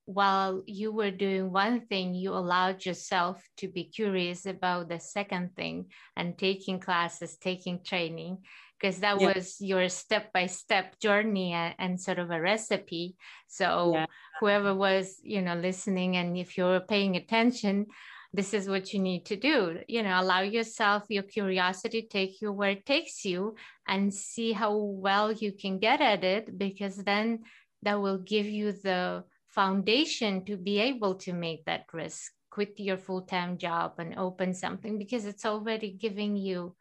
while 0.06 0.62
you 0.66 0.92
were 0.92 1.10
doing 1.10 1.52
one 1.52 1.82
thing, 1.86 2.14
you 2.14 2.30
allowed 2.30 2.86
yourself 2.86 3.42
to 3.58 3.68
be 3.68 3.84
curious 3.84 4.46
about 4.46 4.88
the 4.88 4.98
second 4.98 5.54
thing 5.56 5.86
and 6.16 6.38
taking 6.38 6.80
classes, 6.80 7.36
taking 7.36 7.82
training, 7.82 8.38
because 8.78 9.00
that 9.00 9.20
yeah. 9.20 9.34
was 9.34 9.56
your 9.60 9.88
step 9.88 10.32
by 10.32 10.46
step 10.46 10.98
journey 11.00 11.52
and, 11.52 12.00
sort 12.00 12.18
of 12.18 12.30
a 12.30 12.40
recipe. 12.40 13.16
So, 13.48 13.94
yeah. 13.94 14.06
whoever 14.40 14.74
was, 14.74 15.18
you 15.22 15.42
know, 15.42 15.56
listening, 15.56 16.16
and 16.16 16.36
if 16.36 16.56
you're 16.56 16.80
paying 16.80 17.16
attention, 17.16 17.86
this 18.32 18.52
is 18.52 18.68
what 18.68 18.92
you 18.92 19.00
need 19.00 19.24
to 19.26 19.36
do. 19.36 19.80
You 19.88 20.02
know, 20.02 20.20
allow 20.20 20.42
yourself 20.42 21.04
your 21.08 21.22
curiosity 21.22 22.02
take 22.02 22.40
you 22.40 22.52
where 22.52 22.70
it 22.70 22.84
takes 22.84 23.24
you 23.24 23.56
and 23.88 24.12
see 24.12 24.52
how 24.52 24.76
well 24.76 25.32
you 25.32 25.52
can 25.52 25.78
get 25.78 26.00
at 26.00 26.22
it, 26.22 26.56
because 26.56 26.96
then 26.96 27.40
that 27.82 28.00
will 28.00 28.18
give 28.18 28.46
you 28.46 28.72
the 28.72 29.24
foundation 29.56 30.44
to 30.44 30.56
be 30.56 30.78
able 30.78 31.14
to 31.14 31.32
make 31.32 31.64
that 31.64 31.86
risk 31.92 32.30
quit 32.50 32.78
your 32.78 32.98
full-time 32.98 33.58
job 33.58 33.94
and 33.98 34.18
open 34.18 34.54
something 34.54 34.98
because 34.98 35.24
it's 35.24 35.44
already 35.44 35.90
giving 35.90 36.36
you 36.36 36.76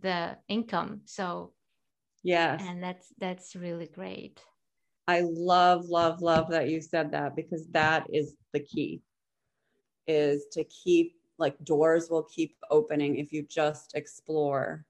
the 0.00 0.36
income. 0.48 1.02
So 1.04 1.52
yeah 2.22 2.56
and 2.58 2.82
that's 2.82 3.12
that's 3.18 3.54
really 3.54 3.86
great. 3.86 4.40
I 5.06 5.20
love 5.22 5.84
love 5.84 6.22
love 6.22 6.50
that 6.50 6.70
you 6.70 6.80
said 6.80 7.12
that 7.12 7.36
because 7.36 7.68
that 7.72 8.06
is 8.10 8.34
the 8.54 8.60
key 8.60 9.02
is 10.06 10.46
to 10.52 10.64
keep 10.64 11.16
like 11.38 11.62
doors 11.64 12.08
will 12.10 12.24
keep 12.24 12.56
opening 12.70 13.18
if 13.18 13.32
you 13.32 13.42
just 13.42 13.94
explore. 13.94 14.84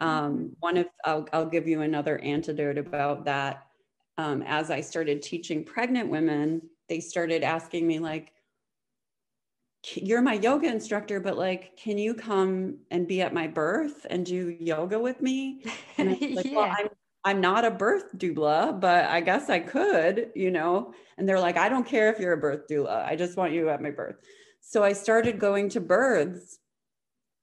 Um, 0.00 0.10
mm-hmm. 0.10 0.46
one 0.60 0.76
of 0.76 0.86
I'll, 1.04 1.26
I'll 1.32 1.46
give 1.46 1.66
you 1.66 1.80
another 1.80 2.18
antidote 2.18 2.78
about 2.78 3.24
that 3.24 3.66
um, 4.18 4.42
as 4.42 4.70
I 4.70 4.80
started 4.80 5.22
teaching 5.22 5.64
pregnant 5.64 6.10
women, 6.10 6.62
they 6.88 7.00
started 7.00 7.42
asking 7.42 7.86
me, 7.86 7.98
like, 7.98 8.32
you're 9.94 10.22
my 10.22 10.34
yoga 10.34 10.68
instructor, 10.68 11.18
but 11.18 11.36
like, 11.36 11.76
can 11.76 11.98
you 11.98 12.14
come 12.14 12.78
and 12.90 13.08
be 13.08 13.20
at 13.20 13.34
my 13.34 13.48
birth 13.48 14.06
and 14.08 14.24
do 14.24 14.56
yoga 14.60 14.98
with 14.98 15.20
me? 15.20 15.64
And 15.98 16.10
I 16.10 16.12
like, 16.34 16.46
yeah. 16.46 16.54
well, 16.54 16.74
I'm, 16.78 16.88
I'm 17.24 17.40
not 17.40 17.64
a 17.64 17.70
birth 17.70 18.16
doula, 18.16 18.78
but 18.78 19.06
I 19.06 19.20
guess 19.20 19.50
I 19.50 19.60
could, 19.60 20.30
you 20.34 20.50
know? 20.50 20.94
And 21.18 21.28
they're 21.28 21.40
like, 21.40 21.56
I 21.56 21.68
don't 21.68 21.86
care 21.86 22.12
if 22.12 22.20
you're 22.20 22.32
a 22.32 22.38
birth 22.38 22.68
doula. 22.68 23.04
I 23.04 23.16
just 23.16 23.36
want 23.36 23.52
you 23.52 23.68
at 23.70 23.82
my 23.82 23.90
birth. 23.90 24.16
So 24.60 24.84
I 24.84 24.92
started 24.92 25.40
going 25.40 25.68
to 25.70 25.80
births. 25.80 26.58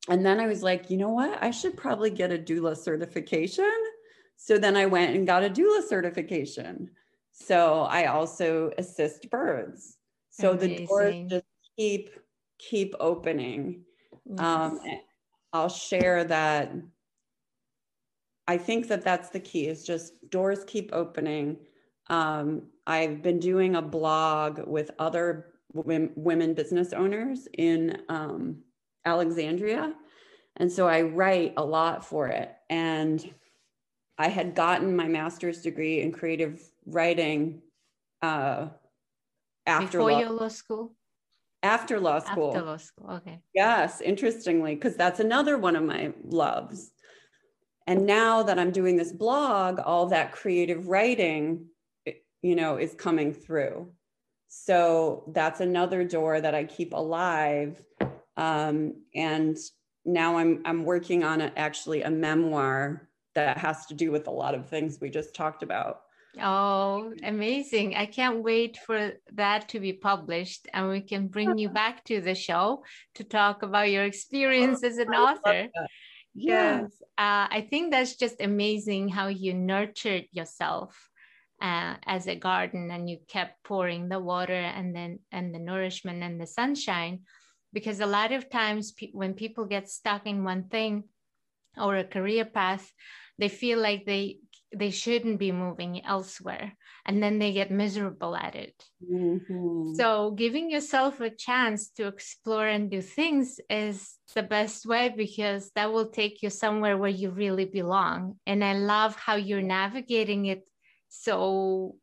And 0.07 0.25
then 0.25 0.39
I 0.39 0.47
was 0.47 0.63
like, 0.63 0.89
you 0.89 0.97
know 0.97 1.09
what? 1.09 1.41
I 1.43 1.51
should 1.51 1.75
probably 1.77 2.09
get 2.09 2.31
a 2.31 2.37
doula 2.37 2.75
certification 2.75 3.69
so 4.41 4.57
then 4.57 4.77
I 4.77 4.85
went 4.85 5.15
and 5.15 5.27
got 5.27 5.43
a 5.43 5.49
doula 5.49 5.83
certification. 5.83 6.89
So 7.33 7.81
I 7.81 8.05
also 8.05 8.71
assist 8.77 9.29
births. 9.29 9.97
So 10.29 10.51
Amazing. 10.51 10.69
the 10.69 10.85
doors 10.85 11.15
just 11.27 11.45
keep 11.77 12.09
keep 12.57 12.95
opening. 13.01 13.83
Yes. 14.25 14.39
Um, 14.39 14.79
I'll 15.51 15.69
share 15.69 16.23
that. 16.23 16.71
I 18.47 18.57
think 18.57 18.87
that 18.87 19.03
that's 19.03 19.29
the 19.29 19.41
key. 19.41 19.67
Is 19.67 19.85
just 19.85 20.13
doors 20.29 20.63
keep 20.63 20.91
opening. 20.93 21.57
Um, 22.07 22.69
I've 22.87 23.21
been 23.21 23.39
doing 23.39 23.75
a 23.75 23.81
blog 23.81 24.65
with 24.65 24.89
other 24.99 25.47
women 25.73 26.53
business 26.53 26.93
owners 26.93 27.45
in 27.57 28.01
um, 28.07 28.59
Alexandria, 29.03 29.93
and 30.55 30.71
so 30.71 30.87
I 30.87 31.01
write 31.01 31.55
a 31.57 31.65
lot 31.65 32.05
for 32.05 32.29
it. 32.29 32.55
And 32.69 33.33
I 34.19 34.27
had 34.27 34.53
gotten 34.53 34.97
my 34.97 35.07
master's 35.07 35.61
degree 35.61 36.01
in 36.01 36.11
creative 36.11 36.61
writing 36.85 37.61
uh, 38.21 38.67
after 39.65 39.99
Before 39.99 40.11
law, 40.11 40.19
your 40.19 40.29
law 40.29 40.47
school. 40.49 40.93
After 41.63 42.01
law 42.01 42.19
school. 42.19 42.49
After 42.49 42.61
law 42.61 42.77
school. 42.77 43.09
Okay. 43.11 43.39
Yes, 43.55 44.01
interestingly, 44.01 44.75
because 44.75 44.97
that's 44.97 45.21
another 45.21 45.57
one 45.57 45.77
of 45.77 45.83
my 45.83 46.13
loves. 46.25 46.91
And 47.87 48.05
now 48.05 48.43
that 48.43 48.59
I'm 48.59 48.71
doing 48.71 48.97
this 48.97 49.13
blog, 49.13 49.79
all 49.79 50.07
that 50.07 50.33
creative 50.33 50.89
writing, 50.89 51.67
you 52.41 52.55
know, 52.55 52.75
is 52.75 52.93
coming 52.95 53.33
through. 53.33 53.89
So 54.49 55.31
that's 55.33 55.61
another 55.61 56.03
door 56.03 56.41
that 56.41 56.53
I 56.53 56.65
keep 56.65 56.93
alive. 56.93 57.81
Um, 58.35 58.95
and 59.15 59.57
now 60.05 60.37
I'm 60.37 60.61
I'm 60.65 60.83
working 60.83 61.23
on 61.23 61.41
a, 61.41 61.51
actually 61.55 62.01
a 62.01 62.09
memoir 62.09 63.08
that 63.45 63.57
has 63.57 63.85
to 63.87 63.93
do 63.93 64.11
with 64.11 64.27
a 64.27 64.31
lot 64.31 64.55
of 64.55 64.67
things 64.67 64.99
we 64.99 65.09
just 65.09 65.33
talked 65.33 65.63
about. 65.63 66.01
Oh, 66.41 67.11
amazing. 67.23 67.95
I 67.95 68.05
can't 68.05 68.43
wait 68.43 68.77
for 68.85 69.13
that 69.33 69.69
to 69.69 69.79
be 69.79 69.93
published 69.93 70.67
and 70.73 70.89
we 70.89 71.01
can 71.01 71.27
bring 71.27 71.57
you 71.57 71.69
back 71.69 72.03
to 72.05 72.21
the 72.21 72.35
show 72.35 72.83
to 73.15 73.23
talk 73.23 73.63
about 73.63 73.89
your 73.89 74.03
experience 74.03 74.83
as 74.83 74.97
an 74.97 75.09
author. 75.09 75.69
Yes. 76.35 76.91
Uh, 77.17 77.49
I 77.49 77.67
think 77.69 77.91
that's 77.91 78.15
just 78.15 78.41
amazing 78.41 79.09
how 79.09 79.27
you 79.27 79.53
nurtured 79.53 80.25
yourself 80.31 81.09
uh, 81.61 81.95
as 82.05 82.27
a 82.27 82.35
garden 82.35 82.91
and 82.91 83.09
you 83.09 83.17
kept 83.27 83.63
pouring 83.63 84.07
the 84.07 84.19
water 84.19 84.53
and 84.53 84.95
then 84.95 85.19
and 85.31 85.53
the 85.53 85.59
nourishment 85.59 86.23
and 86.23 86.39
the 86.39 86.47
sunshine 86.47 87.21
because 87.73 87.99
a 87.99 88.05
lot 88.05 88.31
of 88.31 88.49
times 88.49 88.93
pe- 88.93 89.11
when 89.11 89.33
people 89.33 89.65
get 89.65 89.89
stuck 89.89 90.25
in 90.25 90.43
one 90.43 90.63
thing 90.69 91.03
or 91.77 91.95
a 91.95 92.03
career 92.03 92.45
path 92.45 92.91
they 93.39 93.49
feel 93.49 93.79
like 93.79 94.05
they 94.05 94.37
they 94.75 94.91
shouldn't 94.91 95.39
be 95.39 95.51
moving 95.51 96.05
elsewhere 96.05 96.73
and 97.05 97.23
then 97.23 97.39
they 97.39 97.53
get 97.53 97.71
miserable 97.71 98.35
at 98.35 98.53
it. 98.55 98.75
Mm-hmm. 99.01 99.95
so 99.95 100.31
giving 100.31 100.69
yourself 100.69 101.21
a 101.21 101.29
chance 101.29 101.89
to 101.89 102.05
explore 102.07 102.67
and 102.67 102.91
do 102.91 103.01
things 103.01 103.59
is 103.69 104.17
the 104.35 104.43
best 104.43 104.85
way 104.85 105.11
because 105.15 105.71
that 105.73 105.91
will 105.91 106.09
take 106.09 106.43
you 106.43 106.49
somewhere 106.49 106.97
where 106.97 107.09
you 107.09 107.31
really 107.31 107.65
belong. 107.65 108.35
And 108.45 108.63
i 108.63 108.73
love 108.73 109.15
how 109.15 109.35
you're 109.35 109.61
navigating 109.61 110.45
it 110.45 110.69
so 111.07 111.95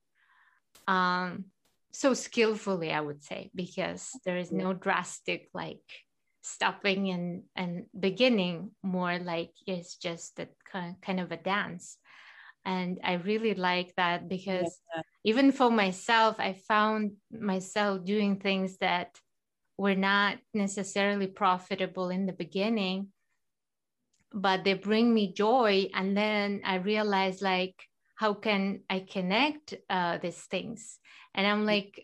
um 0.89 1.45
so 1.93 2.15
skillfully 2.15 2.93
i 2.93 3.01
would 3.01 3.23
say 3.23 3.51
because 3.55 4.11
there 4.25 4.37
is 4.37 4.51
no 4.53 4.73
drastic 4.73 5.49
like 5.55 5.85
stopping 6.47 7.11
and 7.11 7.43
and 7.57 7.87
beginning 7.99 8.71
more 8.83 9.19
like 9.19 9.51
it's 9.67 9.97
just 9.97 10.39
a 10.39 10.49
kind 11.03 11.21
of 11.21 11.33
a 11.33 11.37
dance. 11.37 11.99
And 12.65 12.99
i 13.05 13.15
really 13.15 13.55
like 13.55 13.95
that 13.97 14.29
because 14.29 14.81
yeah. 14.95 15.03
even 15.23 15.53
for 15.53 15.71
myself 15.71 16.35
i 16.41 16.59
found 16.67 17.13
myself 17.31 18.05
doing 18.05 18.41
things 18.41 18.79
that 18.79 19.15
were 19.79 19.95
not 19.95 20.39
necessarily 20.53 21.29
profitable 21.29 22.11
in 22.11 22.27
the 22.27 22.33
beginning 22.33 23.15
but 24.33 24.65
they 24.65 24.75
bring 24.75 25.15
me 25.15 25.33
joy. 25.33 25.89
And 25.95 26.17
then 26.17 26.63
i 26.65 26.77
realize 26.77 27.41
like 27.41 27.75
how 28.17 28.35
can 28.35 28.81
i 28.91 29.01
connect 29.01 29.75
uh, 29.91 30.19
these 30.19 30.43
things? 30.51 30.99
And 31.35 31.47
i'm 31.47 31.65
like 31.67 32.03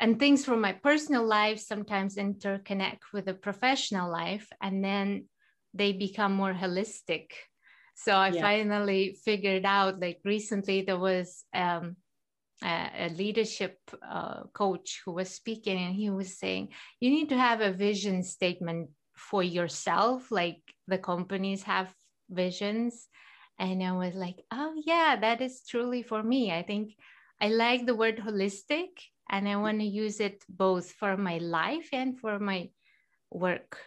and 0.00 0.18
things 0.18 0.46
from 0.46 0.62
my 0.62 0.72
personal 0.72 1.24
life 1.24 1.60
sometimes 1.60 2.16
interconnect 2.16 3.12
with 3.12 3.26
the 3.26 3.34
professional 3.34 4.10
life 4.10 4.48
and 4.62 4.82
then 4.82 5.26
they 5.74 5.92
become 5.92 6.32
more 6.32 6.54
holistic. 6.54 7.26
So 7.94 8.12
i 8.14 8.28
yeah. 8.28 8.40
finally 8.40 9.18
figured 9.24 9.66
out 9.66 10.00
like 10.00 10.20
recently 10.24 10.82
there 10.82 10.98
was 10.98 11.44
um, 11.54 11.96
a, 12.64 12.90
a, 13.06 13.08
leadership 13.10 13.76
uh, 14.00 14.44
coach 14.54 15.02
who 15.04 15.12
was 15.12 15.30
speaking 15.30 15.76
and 15.76 15.94
he 15.94 16.08
was 16.08 16.38
saying 16.38 16.68
you 17.00 17.10
need 17.10 17.28
to 17.28 17.36
have 17.36 17.60
a 17.60 17.72
vision 17.72 18.22
statement 18.22 18.88
for 19.14 19.42
yourself 19.42 20.30
like 20.30 20.62
the 20.88 20.98
companies 20.98 21.62
have 21.64 21.92
visions. 22.30 23.06
And 23.58 23.82
i 23.82 23.92
was 23.92 24.14
like 24.14 24.38
oh 24.50 24.72
yeah 24.86 25.16
that 25.20 25.42
is 25.42 25.60
truly 25.68 26.02
for 26.02 26.22
me. 26.22 26.50
I 26.50 26.62
think 26.62 26.96
i 27.38 27.48
like 27.48 27.84
the 27.84 27.94
word 27.94 28.16
holistic 28.16 28.88
and 29.30 29.48
I 29.48 29.56
want 29.56 29.78
to 29.78 29.86
use 29.86 30.18
it 30.20 30.44
both 30.48 30.90
for 30.90 31.16
my 31.16 31.38
life 31.38 31.88
and 31.92 32.18
for 32.18 32.38
my 32.38 32.70
work. 33.30 33.78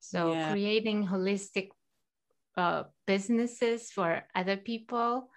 So 0.00 0.32
yeah. 0.32 0.50
creating 0.50 1.06
holistic 1.06 1.68
uh, 2.56 2.84
businesses 3.06 3.90
for 3.90 4.24
other 4.34 4.56
people, 4.56 5.28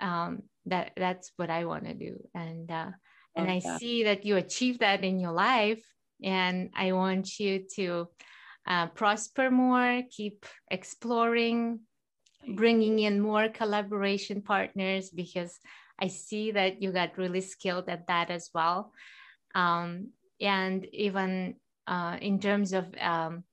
um, 0.00 0.42
that 0.66 0.92
that's 0.96 1.32
what 1.36 1.50
I 1.50 1.64
want 1.64 1.84
to 1.86 1.94
do. 1.94 2.22
And 2.34 2.70
uh, 2.70 2.92
and. 3.34 3.50
I 3.50 3.58
see 3.58 4.04
that 4.04 4.24
you 4.24 4.36
achieve 4.36 4.78
that 4.78 5.02
in 5.02 5.18
your 5.18 5.32
life, 5.32 5.84
and 6.22 6.70
I 6.76 6.92
want 6.92 7.40
you 7.40 7.66
to 7.74 8.08
uh, 8.66 8.86
prosper 8.88 9.50
more, 9.50 10.02
keep 10.10 10.46
exploring, 10.70 11.80
bringing 12.54 13.00
in 13.00 13.20
more 13.20 13.48
collaboration 13.48 14.42
partners 14.42 15.10
because 15.10 15.58
I 16.00 16.08
see 16.08 16.52
that 16.52 16.82
you 16.82 16.92
got 16.92 17.18
really 17.18 17.40
skilled 17.40 17.88
at 17.88 18.06
that 18.08 18.30
as 18.30 18.50
well. 18.54 18.92
Um, 19.54 20.10
and 20.40 20.86
even 20.92 21.56
uh, 21.86 22.18
in 22.20 22.40
terms 22.40 22.72
of 22.72 22.86
um, 23.00 23.44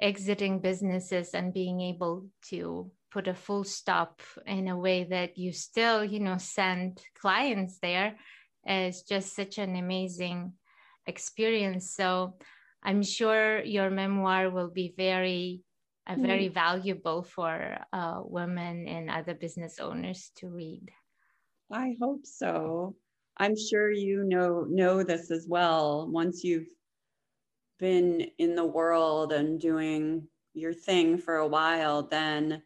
exiting 0.00 0.60
businesses 0.60 1.34
and 1.34 1.52
being 1.52 1.80
able 1.80 2.26
to 2.50 2.90
put 3.10 3.28
a 3.28 3.34
full 3.34 3.64
stop 3.64 4.20
in 4.46 4.68
a 4.68 4.76
way 4.76 5.04
that 5.04 5.38
you 5.38 5.52
still, 5.52 6.04
you 6.04 6.20
know, 6.20 6.36
send 6.38 7.00
clients 7.20 7.78
there 7.78 8.16
is 8.66 9.02
just 9.02 9.36
such 9.36 9.58
an 9.58 9.76
amazing 9.76 10.52
experience. 11.06 11.90
So 11.90 12.36
I'm 12.82 13.02
sure 13.02 13.62
your 13.62 13.90
memoir 13.90 14.50
will 14.50 14.70
be 14.70 14.94
very, 14.96 15.60
uh, 16.06 16.16
very 16.18 16.48
mm. 16.48 16.54
valuable 16.54 17.22
for 17.22 17.78
uh, 17.92 18.20
women 18.24 18.88
and 18.88 19.10
other 19.10 19.34
business 19.34 19.78
owners 19.78 20.30
to 20.36 20.48
read. 20.48 20.90
I 21.70 21.96
hope 22.00 22.26
so. 22.26 22.96
I'm 23.36 23.56
sure 23.56 23.90
you 23.90 24.24
know 24.24 24.64
know 24.68 25.02
this 25.02 25.30
as 25.30 25.46
well. 25.48 26.08
Once 26.08 26.44
you've 26.44 26.68
been 27.78 28.20
in 28.38 28.54
the 28.54 28.64
world 28.64 29.32
and 29.32 29.60
doing 29.60 30.28
your 30.54 30.72
thing 30.72 31.18
for 31.18 31.36
a 31.36 31.48
while, 31.48 32.02
then 32.02 32.62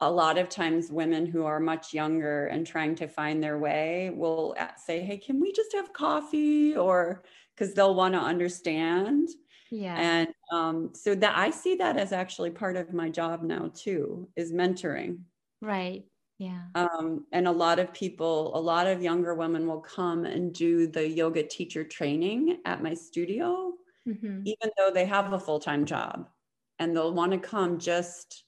a 0.00 0.10
lot 0.10 0.38
of 0.38 0.48
times 0.48 0.90
women 0.90 1.26
who 1.26 1.44
are 1.44 1.60
much 1.60 1.92
younger 1.92 2.46
and 2.46 2.66
trying 2.66 2.94
to 2.96 3.06
find 3.06 3.42
their 3.42 3.58
way 3.58 4.10
will 4.10 4.56
say, 4.76 5.00
Hey, 5.00 5.18
can 5.18 5.40
we 5.40 5.52
just 5.52 5.72
have 5.74 5.92
coffee? 5.92 6.74
Or 6.74 7.22
because 7.54 7.74
they'll 7.74 7.94
want 7.94 8.14
to 8.14 8.20
understand. 8.20 9.28
Yeah. 9.70 9.96
And 9.96 10.28
um, 10.50 10.90
so 10.94 11.14
that 11.14 11.36
I 11.36 11.50
see 11.50 11.76
that 11.76 11.96
as 11.96 12.12
actually 12.12 12.50
part 12.50 12.76
of 12.76 12.92
my 12.94 13.10
job 13.10 13.42
now 13.42 13.70
too, 13.74 14.28
is 14.34 14.52
mentoring. 14.52 15.18
Right. 15.60 16.04
Yeah. 16.40 16.62
Um, 16.74 17.26
and 17.32 17.46
a 17.46 17.52
lot 17.52 17.78
of 17.78 17.92
people, 17.92 18.56
a 18.56 18.58
lot 18.58 18.86
of 18.86 19.02
younger 19.02 19.34
women 19.34 19.66
will 19.66 19.82
come 19.82 20.24
and 20.24 20.54
do 20.54 20.86
the 20.86 21.06
yoga 21.06 21.42
teacher 21.42 21.84
training 21.84 22.60
at 22.64 22.82
my 22.82 22.94
studio, 22.94 23.74
mm-hmm. 24.08 24.40
even 24.46 24.70
though 24.78 24.90
they 24.90 25.04
have 25.04 25.34
a 25.34 25.38
full 25.38 25.60
time 25.60 25.84
job. 25.84 26.30
And 26.78 26.96
they'll 26.96 27.12
want 27.12 27.32
to 27.32 27.38
come 27.38 27.78
just 27.78 28.44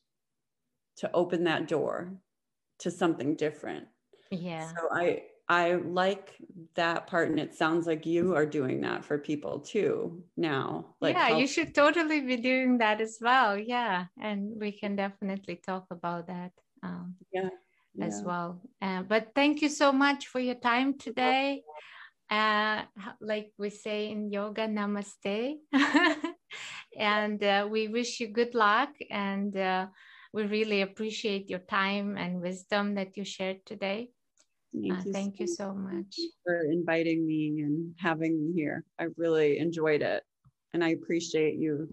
to 0.96 1.10
open 1.12 1.44
that 1.44 1.68
door 1.68 2.14
to 2.78 2.90
something 2.90 3.36
different. 3.36 3.86
Yeah. 4.30 4.68
So 4.68 4.88
I 4.90 5.24
I 5.50 5.74
like 5.74 6.34
that 6.76 7.06
part 7.06 7.28
and 7.28 7.38
it 7.38 7.54
sounds 7.54 7.86
like 7.86 8.06
you 8.06 8.34
are 8.34 8.46
doing 8.46 8.80
that 8.80 9.04
for 9.04 9.18
people 9.18 9.60
too 9.60 10.24
now. 10.38 10.94
Like 11.02 11.14
Yeah, 11.14 11.26
help- 11.26 11.40
you 11.40 11.46
should 11.46 11.74
totally 11.74 12.22
be 12.22 12.38
doing 12.38 12.78
that 12.78 13.02
as 13.02 13.18
well. 13.20 13.58
Yeah. 13.58 14.06
And 14.18 14.58
we 14.58 14.72
can 14.72 14.96
definitely 14.96 15.56
talk 15.56 15.84
about 15.90 16.26
that. 16.28 16.52
Um, 16.82 17.16
yeah. 17.34 17.50
Yeah. 17.94 18.06
As 18.06 18.22
well. 18.24 18.60
Uh, 18.80 19.02
but 19.02 19.32
thank 19.34 19.62
you 19.62 19.68
so 19.68 19.92
much 19.92 20.26
for 20.26 20.40
your 20.40 20.54
time 20.54 20.98
today. 20.98 21.62
Uh, 22.30 22.82
like 23.20 23.52
we 23.58 23.68
say 23.68 24.10
in 24.10 24.30
yoga, 24.30 24.66
namaste. 24.66 25.56
and 26.98 27.42
uh, 27.42 27.68
we 27.70 27.88
wish 27.88 28.20
you 28.20 28.28
good 28.28 28.54
luck 28.54 28.90
and 29.10 29.56
uh, 29.56 29.86
we 30.32 30.44
really 30.44 30.80
appreciate 30.80 31.50
your 31.50 31.60
time 31.60 32.16
and 32.16 32.40
wisdom 32.40 32.94
that 32.94 33.16
you 33.16 33.24
shared 33.24 33.64
today. 33.66 34.10
Thank, 34.72 34.92
uh, 34.92 35.02
you, 35.04 35.12
thank 35.12 35.34
so 35.34 35.40
you 35.40 35.46
so 35.46 35.74
much 35.74 36.16
for 36.44 36.64
inviting 36.70 37.26
me 37.26 37.60
and 37.60 37.94
having 37.98 38.40
me 38.40 38.52
here. 38.54 38.84
I 38.98 39.08
really 39.16 39.58
enjoyed 39.58 40.00
it. 40.00 40.22
And 40.72 40.82
I 40.82 40.90
appreciate 40.90 41.56
you 41.58 41.88